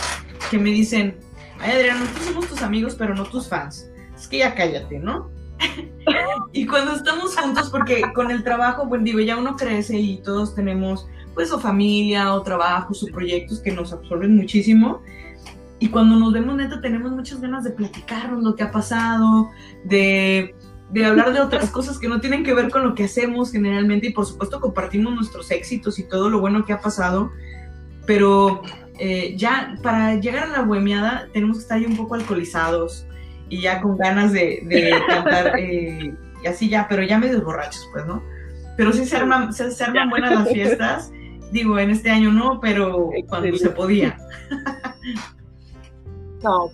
que 0.49 0.57
me 0.57 0.69
dicen, 0.69 1.17
ay 1.59 1.71
Adrián, 1.71 1.99
nosotros 1.99 2.25
somos 2.25 2.47
tus 2.47 2.61
amigos, 2.61 2.95
pero 2.97 3.15
no 3.15 3.23
tus 3.23 3.47
fans. 3.47 3.89
Es 4.15 4.27
que 4.27 4.39
ya 4.39 4.53
cállate, 4.55 4.99
¿no? 4.99 5.29
y 6.53 6.65
cuando 6.65 6.93
estamos 6.93 7.35
juntos, 7.35 7.69
porque 7.69 8.01
con 8.13 8.31
el 8.31 8.43
trabajo, 8.43 8.85
bueno, 8.85 9.03
digo, 9.03 9.19
ya 9.19 9.37
uno 9.37 9.55
crece 9.55 9.97
y 9.97 10.17
todos 10.21 10.55
tenemos, 10.55 11.07
pues, 11.33 11.51
o 11.51 11.59
familia, 11.59 12.33
o 12.33 12.41
trabajo, 12.41 12.93
o 12.93 13.11
proyectos 13.11 13.59
que 13.59 13.71
nos 13.71 13.93
absorben 13.93 14.35
muchísimo. 14.35 15.01
Y 15.79 15.89
cuando 15.89 16.15
nos 16.15 16.33
vemos, 16.33 16.55
neta, 16.55 16.79
tenemos 16.81 17.11
muchas 17.11 17.41
ganas 17.41 17.63
de 17.63 17.71
platicarnos 17.71 18.43
lo 18.43 18.55
que 18.55 18.63
ha 18.63 18.71
pasado, 18.71 19.49
de, 19.83 20.55
de 20.91 21.05
hablar 21.05 21.33
de 21.33 21.41
otras 21.41 21.69
cosas 21.71 21.97
que 21.97 22.07
no 22.07 22.21
tienen 22.21 22.43
que 22.43 22.53
ver 22.53 22.69
con 22.69 22.83
lo 22.83 22.93
que 22.93 23.05
hacemos 23.05 23.51
generalmente. 23.51 24.07
Y 24.07 24.13
por 24.13 24.25
supuesto, 24.25 24.59
compartimos 24.59 25.13
nuestros 25.15 25.49
éxitos 25.51 25.97
y 25.99 26.03
todo 26.03 26.29
lo 26.29 26.39
bueno 26.39 26.65
que 26.65 26.73
ha 26.73 26.81
pasado. 26.81 27.31
Pero 28.05 28.61
eh, 28.99 29.35
ya 29.37 29.75
para 29.81 30.15
llegar 30.15 30.43
a 30.43 30.47
la 30.47 30.61
bohemiada 30.61 31.27
tenemos 31.33 31.57
que 31.57 31.63
estar 31.63 31.79
ya 31.79 31.87
un 31.87 31.97
poco 31.97 32.15
alcoholizados 32.15 33.07
y 33.51 33.61
ya 33.61 33.81
con 33.81 33.97
ganas 33.97 34.31
de, 34.31 34.95
cantar 35.07 35.59
eh, 35.59 36.15
y 36.43 36.47
así 36.47 36.69
ya, 36.69 36.87
pero 36.89 37.03
ya 37.03 37.19
medio 37.19 37.43
borrachos, 37.43 37.87
pues, 37.91 38.05
¿no? 38.07 38.23
Pero 38.77 38.93
sí 38.93 39.05
se 39.05 39.17
arman, 39.17 39.53
se, 39.53 39.83
arman 39.83 40.09
buenas 40.09 40.31
las 40.31 40.49
fiestas. 40.53 41.11
Digo, 41.51 41.77
en 41.77 41.91
este 41.91 42.09
año 42.09 42.31
no, 42.31 42.59
pero 42.61 43.11
cuando 43.27 43.55
se 43.57 43.69
podía. 43.69 44.17
No, 46.43 46.71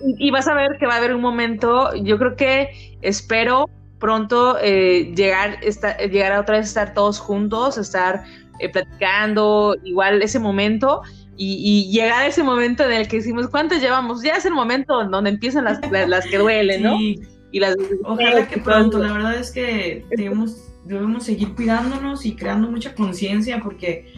y 0.00 0.30
vas 0.30 0.46
a 0.46 0.54
ver 0.54 0.76
que 0.78 0.86
va 0.86 0.94
a 0.94 0.98
haber 0.98 1.12
un 1.12 1.20
momento, 1.20 1.92
yo 1.96 2.18
creo 2.18 2.36
que 2.36 2.98
espero 3.02 3.68
pronto 3.98 4.56
eh, 4.62 5.12
llegar, 5.16 5.58
llegar 5.58 6.30
a 6.30 6.40
otra 6.40 6.58
vez 6.58 6.68
estar 6.68 6.94
todos 6.94 7.18
juntos, 7.18 7.78
estar 7.78 8.22
eh, 8.60 8.68
platicando, 8.68 9.74
igual 9.82 10.22
ese 10.22 10.38
momento, 10.38 11.02
y, 11.40 11.90
llegar 11.92 12.24
a 12.24 12.26
ese 12.26 12.42
momento 12.42 12.84
en 12.84 12.92
el 12.92 13.08
que 13.08 13.18
decimos, 13.18 13.48
¿cuántos 13.48 13.80
llevamos? 13.80 14.22
Ya 14.22 14.32
es 14.32 14.44
el 14.44 14.52
momento 14.52 15.04
donde 15.04 15.30
empiezan 15.30 15.64
las, 15.64 15.78
las, 15.90 16.26
que 16.26 16.38
duelen, 16.38 16.82
¿no? 16.82 16.96
Y 17.00 17.60
las, 17.60 17.76
Ojalá 18.04 18.48
que 18.48 18.58
pronto, 18.60 18.98
la 18.98 19.12
verdad 19.12 19.36
es 19.36 19.52
que 19.52 20.04
debemos, 20.10 20.68
debemos 20.84 21.24
seguir 21.24 21.54
cuidándonos 21.54 22.26
y 22.26 22.34
creando 22.34 22.68
mucha 22.70 22.94
conciencia 22.94 23.60
porque 23.62 24.12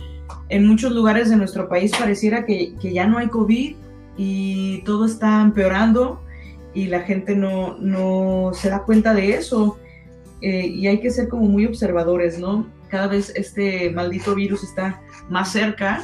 en 0.48 0.66
muchos 0.66 0.92
lugares 0.92 1.28
de 1.28 1.36
nuestro 1.36 1.68
país 1.68 1.92
pareciera 1.96 2.46
que, 2.46 2.74
que, 2.80 2.92
ya 2.92 3.06
no 3.06 3.18
hay 3.18 3.28
COVID 3.28 3.76
y 4.16 4.82
todo 4.84 5.04
está 5.04 5.42
empeorando 5.42 6.22
y 6.72 6.86
la 6.86 7.00
gente 7.00 7.36
no, 7.36 7.76
no 7.78 8.52
se 8.54 8.70
da 8.70 8.82
cuenta 8.84 9.12
de 9.12 9.34
eso. 9.34 9.78
Eh, 10.40 10.66
y 10.66 10.86
hay 10.86 11.00
que 11.00 11.10
ser 11.10 11.28
como 11.28 11.44
muy 11.44 11.66
observadores, 11.66 12.38
¿no? 12.38 12.66
Cada 12.88 13.08
vez 13.08 13.30
este 13.36 13.90
maldito 13.90 14.34
virus 14.34 14.64
está 14.64 15.02
más 15.28 15.52
cerca 15.52 16.02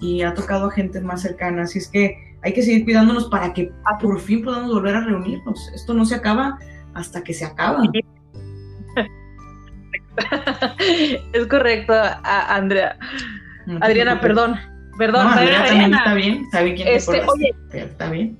y 0.00 0.22
ha 0.22 0.34
tocado 0.34 0.66
a 0.66 0.70
gente 0.70 1.00
más 1.00 1.22
cercana. 1.22 1.62
Así 1.62 1.78
es 1.78 1.88
que 1.88 2.36
hay 2.42 2.52
que 2.52 2.62
seguir 2.62 2.84
cuidándonos 2.84 3.28
para 3.28 3.52
que 3.52 3.72
por 4.00 4.20
fin 4.20 4.42
podamos 4.42 4.72
volver 4.72 4.96
a 4.96 5.04
reunirnos. 5.04 5.70
Esto 5.74 5.94
no 5.94 6.04
se 6.04 6.14
acaba 6.14 6.58
hasta 6.94 7.22
que 7.22 7.34
se 7.34 7.44
acaba. 7.44 7.82
es 11.32 11.46
correcto, 11.46 11.94
Andrea. 12.24 12.96
Adriana, 13.80 14.20
perdón. 14.20 14.56
Perdón, 14.98 15.28
Adriana, 15.28 15.66
también 15.66 15.94
está 15.94 16.14
bien. 16.14 16.50
¿Sabe 16.50 16.74
quién 16.74 16.88
este, 16.88 17.22
oye, 17.22 17.54
Está 17.72 18.10
bien. 18.10 18.36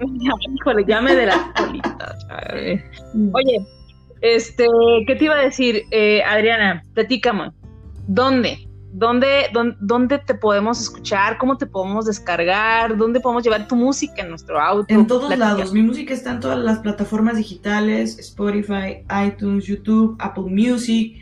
Híjole, 0.54 0.84
llame 0.86 1.14
de 1.14 1.26
las 1.26 1.38
colitas. 1.56 2.26
Oye, 3.32 3.66
este, 4.22 4.66
¿qué 5.06 5.16
te 5.16 5.24
iba 5.24 5.34
a 5.34 5.42
decir, 5.42 5.82
eh, 5.90 6.22
Adriana? 6.22 6.82
Platícame. 6.94 7.50
¿Dónde? 8.06 8.69
¿Dónde, 8.92 9.46
dónde, 9.80 10.18
te 10.18 10.34
podemos 10.34 10.80
escuchar? 10.80 11.38
¿Cómo 11.38 11.56
te 11.56 11.66
podemos 11.66 12.06
descargar? 12.06 12.96
¿Dónde 12.96 13.20
podemos 13.20 13.44
llevar 13.44 13.68
tu 13.68 13.76
música 13.76 14.22
en 14.22 14.30
nuestro 14.30 14.60
auto? 14.60 14.92
En 14.92 15.06
todos 15.06 15.36
lados. 15.38 15.72
Mi 15.72 15.82
música 15.82 16.12
está 16.12 16.32
en 16.32 16.40
todas 16.40 16.58
las 16.58 16.80
plataformas 16.80 17.36
digitales, 17.36 18.18
Spotify, 18.18 19.04
iTunes, 19.26 19.66
YouTube, 19.66 20.16
Apple 20.18 20.46
Music. 20.48 21.18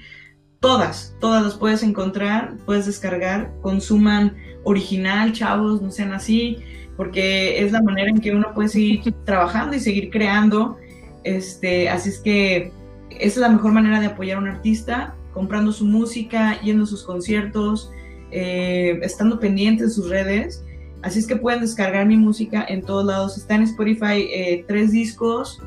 Todas, 0.61 1.15
todas 1.21 1.43
las 1.45 1.55
puedes 1.55 1.83
encontrar, 1.83 2.57
puedes 2.65 2.87
descargar. 2.87 3.53
Consuman 3.61 4.35
original, 4.65 5.33
chavos, 5.33 5.83
no 5.83 5.91
sean 5.91 6.13
así, 6.13 6.59
porque 6.97 7.63
es 7.63 7.71
la 7.71 7.83
manera 7.83 8.09
en 8.09 8.19
que 8.19 8.35
uno 8.35 8.55
puede 8.55 8.71
seguir 8.71 9.15
trabajando 9.25 9.77
y 9.77 9.81
seguir 9.81 10.11
creando. 10.11 10.79
Este, 11.23 11.91
así 11.91 12.09
es 12.09 12.19
que 12.21 12.73
esa 13.11 13.27
es 13.27 13.37
la 13.37 13.51
mejor 13.51 13.73
manera 13.73 14.01
de 14.01 14.07
apoyar 14.07 14.39
a 14.39 14.41
un 14.41 14.49
artista 14.49 15.15
comprando 15.39 15.71
su 15.71 15.85
música, 15.85 16.61
yendo 16.63 16.83
a 16.83 16.87
sus 16.89 17.05
conciertos, 17.05 17.93
eh, 18.33 18.99
estando 19.03 19.39
pendiente 19.39 19.85
en 19.85 19.91
sus 19.91 20.09
redes. 20.09 20.65
Así 21.01 21.21
es 21.21 21.29
que 21.29 21.37
pueden 21.37 21.61
descargar 21.61 22.07
mi 22.07 22.17
música 22.17 22.67
en 22.69 22.83
todos 22.83 23.07
lados. 23.07 23.39
Está 23.39 23.55
en 23.55 23.63
Spotify 23.63 24.27
eh, 24.33 24.65
tres 24.67 24.91
discos, 24.91 25.63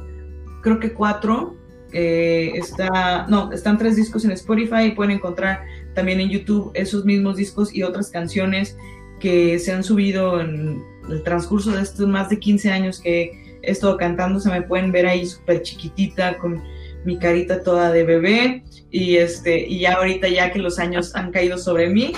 creo 0.62 0.78
que 0.82 0.92
cuatro. 0.92 1.56
Eh, 1.94 2.52
está, 2.56 3.26
no, 3.30 3.50
están 3.54 3.78
tres 3.78 3.96
discos 3.96 4.26
en 4.26 4.32
Spotify 4.32 4.88
y 4.88 4.92
pueden 4.92 5.16
encontrar 5.16 5.62
también 5.96 6.20
en 6.20 6.28
YouTube 6.28 6.72
esos 6.74 7.06
mismos 7.06 7.38
discos 7.38 7.74
y 7.74 7.84
otras 7.84 8.10
canciones 8.10 8.76
que 9.22 9.58
se 9.58 9.72
han 9.72 9.86
subido 9.86 10.42
en 10.42 10.84
el 11.10 11.24
transcurso 11.24 11.72
de 11.72 11.82
estos 11.82 12.10
más 12.10 12.28
de 12.28 12.40
15 12.40 12.72
años 12.72 13.00
que 13.00 13.32
he 13.62 13.72
estado 13.72 13.96
cantando. 13.96 14.38
Se 14.42 14.50
me 14.50 14.64
pueden 14.64 14.92
ver 14.92 15.06
ahí 15.06 15.26
súper 15.26 15.62
chiquitita 15.62 16.38
con 16.40 16.62
mi 17.06 17.18
carita 17.18 17.64
toda 17.64 17.92
de 17.92 18.04
bebé 18.04 18.64
y 18.92 19.18
este 19.18 19.68
y 19.68 19.80
ya 19.80 19.94
ahorita 19.94 20.28
ya 20.28 20.52
que 20.52 20.60
los 20.60 20.80
años 20.80 21.16
han 21.16 21.32
caído 21.32 21.58
sobre 21.58 21.90
mí 21.90 22.14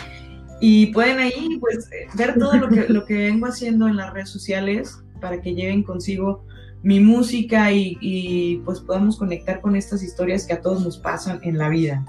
y 0.59 0.87
pueden 0.87 1.19
ahí 1.19 1.57
pues 1.59 1.89
ver 2.15 2.37
todo 2.37 2.55
lo 2.55 2.69
que, 2.69 2.87
lo 2.87 3.05
que 3.05 3.15
vengo 3.15 3.45
haciendo 3.47 3.87
en 3.87 3.97
las 3.97 4.13
redes 4.13 4.29
sociales 4.29 4.97
para 5.19 5.41
que 5.41 5.53
lleven 5.53 5.83
consigo 5.83 6.45
mi 6.83 6.99
música 6.99 7.71
y, 7.71 7.97
y 8.01 8.57
pues 8.65 8.81
podamos 8.81 9.17
conectar 9.17 9.61
con 9.61 9.75
estas 9.75 10.03
historias 10.03 10.45
que 10.45 10.53
a 10.53 10.61
todos 10.61 10.83
nos 10.83 10.97
pasan 10.97 11.39
en 11.43 11.57
la 11.57 11.69
vida. 11.69 12.05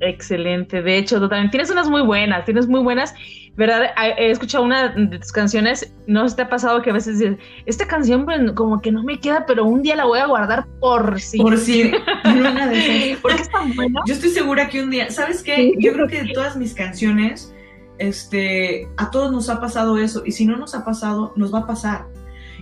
Excelente, 0.00 0.80
de 0.80 0.96
hecho, 0.96 1.20
totalmente. 1.20 1.52
Tienes 1.52 1.70
unas 1.70 1.90
muy 1.90 2.02
buenas, 2.02 2.46
tienes 2.46 2.66
muy 2.66 2.80
buenas 2.80 3.14
¿verdad? 3.60 3.90
He 4.16 4.30
escuchado 4.30 4.64
una 4.64 4.88
de 4.88 5.18
tus 5.18 5.32
canciones, 5.32 5.92
no 6.06 6.26
te 6.34 6.40
ha 6.40 6.48
pasado 6.48 6.80
que 6.80 6.88
a 6.88 6.94
veces 6.94 7.18
dices, 7.18 7.36
esta 7.66 7.86
canción 7.86 8.24
pues, 8.24 8.40
como 8.52 8.80
que 8.80 8.90
no 8.90 9.02
me 9.02 9.20
queda, 9.20 9.44
pero 9.44 9.66
un 9.66 9.82
día 9.82 9.96
la 9.96 10.06
voy 10.06 10.18
a 10.18 10.24
guardar 10.24 10.66
por 10.80 11.20
si. 11.20 11.36
Por 11.36 11.58
si. 11.58 11.92
Porque 13.20 13.42
es 13.42 13.50
tan 13.50 13.74
buena. 13.76 14.00
Yo 14.06 14.14
estoy 14.14 14.30
segura 14.30 14.66
que 14.70 14.82
un 14.82 14.88
día, 14.88 15.10
¿sabes 15.10 15.42
qué? 15.42 15.74
Yo 15.78 15.92
creo 15.92 16.08
que 16.08 16.22
de 16.22 16.32
todas 16.32 16.56
mis 16.56 16.72
canciones, 16.72 17.54
este, 17.98 18.88
a 18.96 19.10
todos 19.10 19.30
nos 19.30 19.50
ha 19.50 19.60
pasado 19.60 19.98
eso, 19.98 20.22
y 20.24 20.32
si 20.32 20.46
no 20.46 20.56
nos 20.56 20.74
ha 20.74 20.82
pasado, 20.82 21.34
nos 21.36 21.52
va 21.52 21.58
a 21.58 21.66
pasar. 21.66 22.06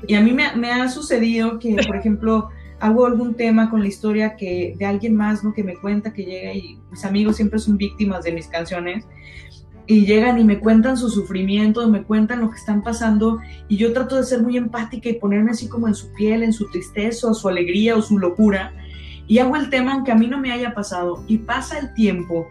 Y 0.09 0.17
a 0.17 0.21
mí 0.21 0.33
me, 0.33 0.53
me 0.57 0.73
ha 0.73 0.89
sucedido 0.89 1.61
que, 1.61 1.77
por 1.87 1.95
ejemplo, 1.95 2.49
hago 2.81 3.07
algún 3.07 3.37
tema 3.37 3.71
con 3.71 3.83
la 3.83 3.87
historia 3.87 4.35
que 4.35 4.75
de 4.77 4.85
alguien 4.85 5.15
más, 5.15 5.45
¿no? 5.45 5.53
Que 5.53 5.63
me 5.63 5.77
cuenta 5.77 6.13
que 6.13 6.25
llega 6.25 6.53
y 6.55 6.77
mis 6.91 7.05
amigos 7.05 7.37
siempre 7.37 7.61
son 7.61 7.77
víctimas 7.77 8.25
de 8.25 8.33
mis 8.33 8.49
canciones 8.49 9.07
y 9.91 10.05
llegan 10.05 10.39
y 10.39 10.45
me 10.45 10.61
cuentan 10.61 10.99
su 10.99 11.09
sufrimiento, 11.09 11.89
me 11.89 12.03
cuentan 12.03 12.41
lo 12.41 12.51
que 12.51 12.59
están 12.59 12.83
pasando 12.83 13.39
y 13.69 13.79
yo 13.79 13.95
trato 13.95 14.17
de 14.17 14.23
ser 14.23 14.43
muy 14.43 14.59
empática 14.59 15.09
y 15.09 15.15
ponerme 15.15 15.53
así 15.53 15.67
como 15.67 15.89
en 15.89 15.95
su 15.95 16.13
piel, 16.13 16.43
en 16.43 16.53
su 16.53 16.71
tristeza 16.71 17.29
o 17.29 17.35
su 17.35 17.49
alegría 17.49 17.97
o 17.97 18.03
su 18.03 18.19
locura 18.19 18.75
y 19.27 19.39
hago 19.39 19.57
el 19.57 19.71
tema 19.71 19.95
aunque 19.95 20.13
a 20.13 20.15
mí 20.15 20.27
no 20.27 20.39
me 20.39 20.53
haya 20.53 20.75
pasado 20.75 21.25
y 21.27 21.39
pasa 21.39 21.79
el 21.79 21.95
tiempo, 21.95 22.47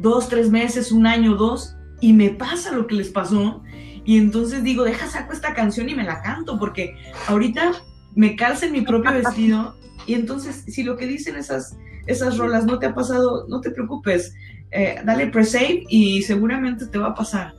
dos, 0.00 0.28
tres 0.28 0.50
meses, 0.50 0.90
un 0.90 1.06
año, 1.06 1.36
dos 1.36 1.76
y 2.00 2.12
me 2.12 2.30
pasa 2.30 2.72
lo 2.72 2.88
que 2.88 2.96
les 2.96 3.10
pasó 3.10 3.62
y 4.04 4.18
entonces 4.18 4.64
digo, 4.64 4.82
deja 4.82 5.06
saco 5.06 5.32
esta 5.32 5.54
canción 5.54 5.88
y 5.88 5.94
me 5.94 6.02
la 6.02 6.22
canto 6.22 6.58
porque 6.58 6.96
ahorita 7.28 7.70
me 8.16 8.34
calza 8.34 8.66
en 8.66 8.72
mi 8.72 8.80
propio 8.80 9.12
vestido 9.12 9.76
y 10.06 10.14
entonces 10.14 10.64
si 10.66 10.82
lo 10.82 10.96
que 10.96 11.06
dicen 11.06 11.36
esas 11.36 11.76
esas 12.06 12.38
rolas 12.38 12.66
no 12.66 12.78
te 12.78 12.86
ha 12.86 12.94
pasado, 12.94 13.46
no 13.48 13.60
te 13.60 13.70
preocupes, 13.70 14.34
eh, 14.72 15.00
dale 15.04 15.26
pre-save 15.26 15.84
y 15.88 16.22
seguramente 16.22 16.86
te 16.86 16.98
va 16.98 17.08
a 17.08 17.14
pasar. 17.14 17.54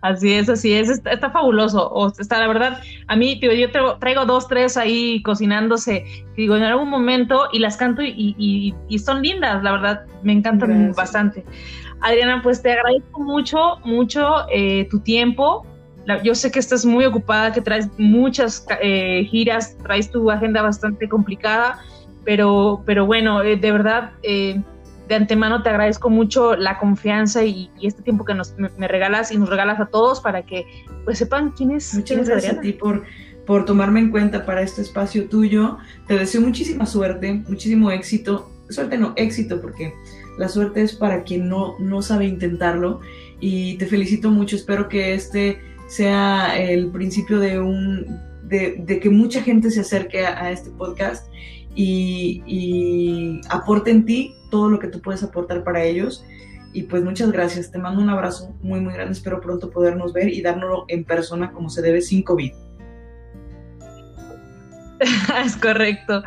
Así 0.00 0.32
es, 0.32 0.48
así 0.48 0.72
es, 0.74 0.90
está, 0.90 1.30
fabuloso. 1.30 1.90
O, 1.90 2.12
está, 2.18 2.38
la 2.38 2.48
verdad, 2.48 2.80
a 3.06 3.16
mí, 3.16 3.38
yo 3.40 3.70
traigo, 3.98 4.24
dos, 4.26 4.48
tres 4.48 4.76
ahí 4.76 5.22
cocinándose, 5.22 6.04
digo, 6.36 6.56
en 6.56 6.62
algún 6.62 6.88
momento 6.88 7.48
y 7.52 7.58
las 7.58 7.76
canto 7.76 8.02
y, 8.02 8.74
son 8.98 9.22
lindas, 9.22 9.62
la 9.62 9.72
verdad, 9.72 10.06
me 10.22 10.32
encantan 10.32 10.92
bastante. 10.92 11.44
Adriana, 12.00 12.40
pues 12.42 12.62
te 12.62 12.72
agradezco 12.72 13.20
mucho, 13.20 13.78
mucho 13.84 14.48
eh, 14.52 14.86
tu 14.90 15.00
tiempo. 15.00 15.66
yo 16.22 16.34
sé 16.34 16.50
que 16.50 16.58
estás 16.58 16.84
muy 16.84 17.04
ocupada, 17.04 17.52
que 17.52 17.60
traes 17.60 17.88
muchas 17.98 18.66
eh, 18.80 19.26
giras, 19.30 19.76
traes 19.82 20.10
tu 20.10 20.30
agenda 20.30 20.62
bastante 20.62 21.08
complicada, 21.08 21.80
pero, 22.24 22.82
pero 22.84 23.06
bueno, 23.06 23.42
eh, 23.42 23.56
de 23.56 23.72
verdad 23.72 24.12
de 25.08 25.14
antemano 25.14 25.62
te 25.62 25.70
agradezco 25.70 26.10
mucho 26.10 26.54
la 26.54 26.78
confianza 26.78 27.44
y, 27.44 27.70
este 27.82 28.02
tiempo 28.02 28.24
que 28.24 28.34
nos, 28.34 28.54
me, 28.56 28.88
regalas 28.88 29.32
y 29.32 29.38
nos 29.38 29.48
regalas 29.48 29.80
a 29.80 29.86
todos 29.86 30.20
para 30.20 30.42
que 30.44 30.66
pues 31.04 31.18
sepan 31.18 31.52
quién 31.52 31.72
es. 31.72 31.94
Muchas 31.94 32.28
gracias 32.28 32.58
a 32.58 32.60
ti 32.60 32.72
por, 32.72 33.04
por 33.46 33.64
tomarme 33.64 34.00
en 34.00 34.10
cuenta 34.10 34.44
para 34.44 34.60
este 34.60 34.82
espacio 34.82 35.28
tuyo. 35.28 35.78
Te 36.06 36.18
deseo 36.18 36.42
muchísima 36.42 36.86
suerte, 36.86 37.32
muchísimo 37.48 37.90
éxito. 37.90 38.50
Suerte 38.68 38.98
no, 38.98 39.14
éxito, 39.16 39.62
porque 39.62 39.94
la 40.36 40.48
suerte 40.48 40.82
es 40.82 40.94
para 40.94 41.24
quien 41.24 41.48
no, 41.48 41.76
no 41.78 42.02
sabe 42.02 42.26
intentarlo. 42.26 43.00
Y 43.40 43.78
te 43.78 43.86
felicito 43.86 44.30
mucho. 44.30 44.56
Espero 44.56 44.88
que 44.88 45.14
este 45.14 45.58
sea 45.86 46.58
el 46.58 46.90
principio 46.90 47.38
de 47.38 47.58
un 47.58 48.28
de, 48.48 49.00
que 49.00 49.10
mucha 49.10 49.42
gente 49.42 49.70
se 49.70 49.80
acerque 49.80 50.24
a, 50.26 50.50
este 50.50 50.70
podcast 50.70 51.30
y, 51.74 52.42
y 52.46 53.40
aporte 53.50 53.90
en 53.90 54.04
ti 54.04 54.34
todo 54.50 54.68
lo 54.68 54.78
que 54.78 54.88
tú 54.88 55.00
puedes 55.00 55.22
aportar 55.22 55.64
para 55.64 55.82
ellos. 55.84 56.24
Y 56.72 56.82
pues 56.82 57.02
muchas 57.02 57.32
gracias, 57.32 57.70
te 57.70 57.78
mando 57.78 58.02
un 58.02 58.10
abrazo 58.10 58.54
muy 58.60 58.80
muy 58.80 58.92
grande, 58.92 59.12
espero 59.12 59.40
pronto 59.40 59.70
podernos 59.70 60.12
ver 60.12 60.28
y 60.28 60.42
dárnoslo 60.42 60.84
en 60.88 61.04
persona 61.04 61.50
como 61.50 61.70
se 61.70 61.80
debe 61.82 62.00
sin 62.02 62.22
COVID. 62.22 62.52
es 65.44 65.56
correcto. 65.56 66.22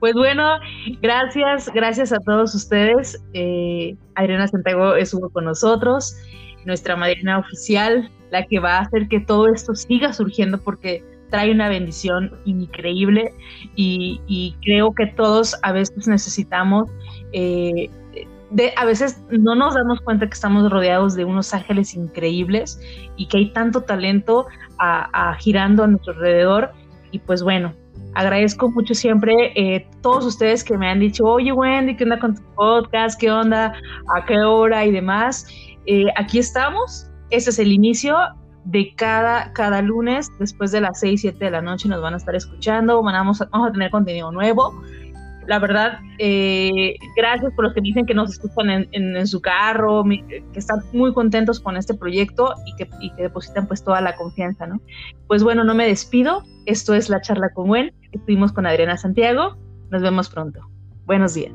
Pues 0.00 0.14
bueno, 0.14 0.58
gracias, 1.00 1.70
gracias 1.72 2.12
a 2.12 2.18
todos 2.20 2.54
ustedes. 2.54 3.22
Eh, 3.32 3.96
Irena 4.22 4.48
Santiago 4.48 4.96
estuvo 4.96 5.30
con 5.30 5.44
nosotros, 5.44 6.16
nuestra 6.64 6.96
madrina 6.96 7.38
oficial, 7.38 8.10
la 8.30 8.44
que 8.46 8.58
va 8.58 8.78
a 8.78 8.80
hacer 8.80 9.08
que 9.08 9.20
todo 9.20 9.48
esto 9.48 9.74
siga 9.74 10.12
surgiendo 10.12 10.58
porque 10.58 11.04
trae 11.30 11.50
una 11.50 11.68
bendición 11.68 12.32
increíble 12.44 13.32
y, 13.74 14.54
creo 14.62 14.94
que 14.94 15.06
todos 15.06 15.56
a 15.62 15.72
veces 15.72 16.06
necesitamos, 16.06 16.90
eh, 17.32 17.90
de, 18.50 18.72
a 18.76 18.84
veces 18.84 19.20
no 19.30 19.54
nos 19.54 19.74
damos 19.74 20.00
cuenta 20.00 20.26
que 20.26 20.34
estamos 20.34 20.70
rodeados 20.70 21.14
de 21.14 21.24
unos 21.24 21.52
ángeles 21.52 21.94
increíbles 21.94 22.80
y 23.16 23.26
que 23.26 23.38
hay 23.38 23.52
tanto 23.52 23.80
talento 23.80 24.46
a, 24.78 25.34
girando 25.40 25.84
a 25.84 25.86
nuestro 25.86 26.12
alrededor 26.12 26.72
y 27.10 27.18
pues 27.20 27.42
bueno, 27.42 27.72
agradezco 28.14 28.70
mucho 28.70 28.94
siempre 28.94 29.52
eh, 29.54 29.88
todos 30.02 30.24
ustedes 30.26 30.62
que 30.62 30.76
me 30.76 30.88
han 30.88 31.00
dicho, 31.00 31.24
oye 31.24 31.52
Wendy, 31.52 31.96
¿qué 31.96 32.04
onda 32.04 32.18
con 32.18 32.34
tu 32.34 32.42
podcast? 32.54 33.20
¿Qué 33.20 33.30
onda? 33.30 33.72
¿A 34.14 34.24
qué 34.24 34.38
hora? 34.38 34.84
Y 34.84 34.92
demás. 34.92 35.46
Eh, 35.86 36.06
aquí 36.16 36.38
estamos. 36.38 37.08
Este 37.30 37.50
es 37.50 37.58
el 37.58 37.72
inicio 37.72 38.16
de 38.64 38.94
cada, 38.94 39.52
cada 39.52 39.82
lunes, 39.82 40.30
después 40.38 40.72
de 40.72 40.80
las 40.80 41.00
6, 41.00 41.20
7 41.20 41.44
de 41.44 41.50
la 41.50 41.60
noche, 41.60 41.88
nos 41.88 42.00
van 42.00 42.14
a 42.14 42.16
estar 42.16 42.34
escuchando, 42.34 43.02
vamos 43.02 43.40
a, 43.40 43.46
vamos 43.46 43.68
a 43.68 43.72
tener 43.72 43.90
contenido 43.90 44.32
nuevo. 44.32 44.74
La 45.46 45.58
verdad, 45.58 45.98
eh, 46.18 46.94
gracias 47.16 47.52
por 47.52 47.66
los 47.66 47.74
que 47.74 47.82
dicen 47.82 48.06
que 48.06 48.14
nos 48.14 48.30
escuchan 48.30 48.70
en, 48.70 48.88
en, 48.92 49.26
su 49.26 49.42
carro, 49.42 50.02
que 50.04 50.42
están 50.54 50.82
muy 50.94 51.12
contentos 51.12 51.60
con 51.60 51.76
este 51.76 51.92
proyecto 51.92 52.54
y 52.64 52.74
que, 52.76 52.88
y 53.00 53.10
que 53.14 53.24
depositan 53.24 53.66
pues 53.66 53.84
toda 53.84 54.00
la 54.00 54.16
confianza, 54.16 54.66
¿no? 54.66 54.80
Pues 55.26 55.42
bueno, 55.42 55.62
no 55.62 55.74
me 55.74 55.86
despido. 55.86 56.44
Esto 56.64 56.94
es 56.94 57.10
La 57.10 57.20
Charla 57.20 57.50
con 57.52 57.66
Gwen. 57.66 57.92
Estuvimos 58.12 58.52
con 58.52 58.64
Adriana 58.64 58.96
Santiago. 58.96 59.58
Nos 59.90 60.00
vemos 60.00 60.30
pronto. 60.30 60.60
Buenos 61.04 61.34
días. 61.34 61.52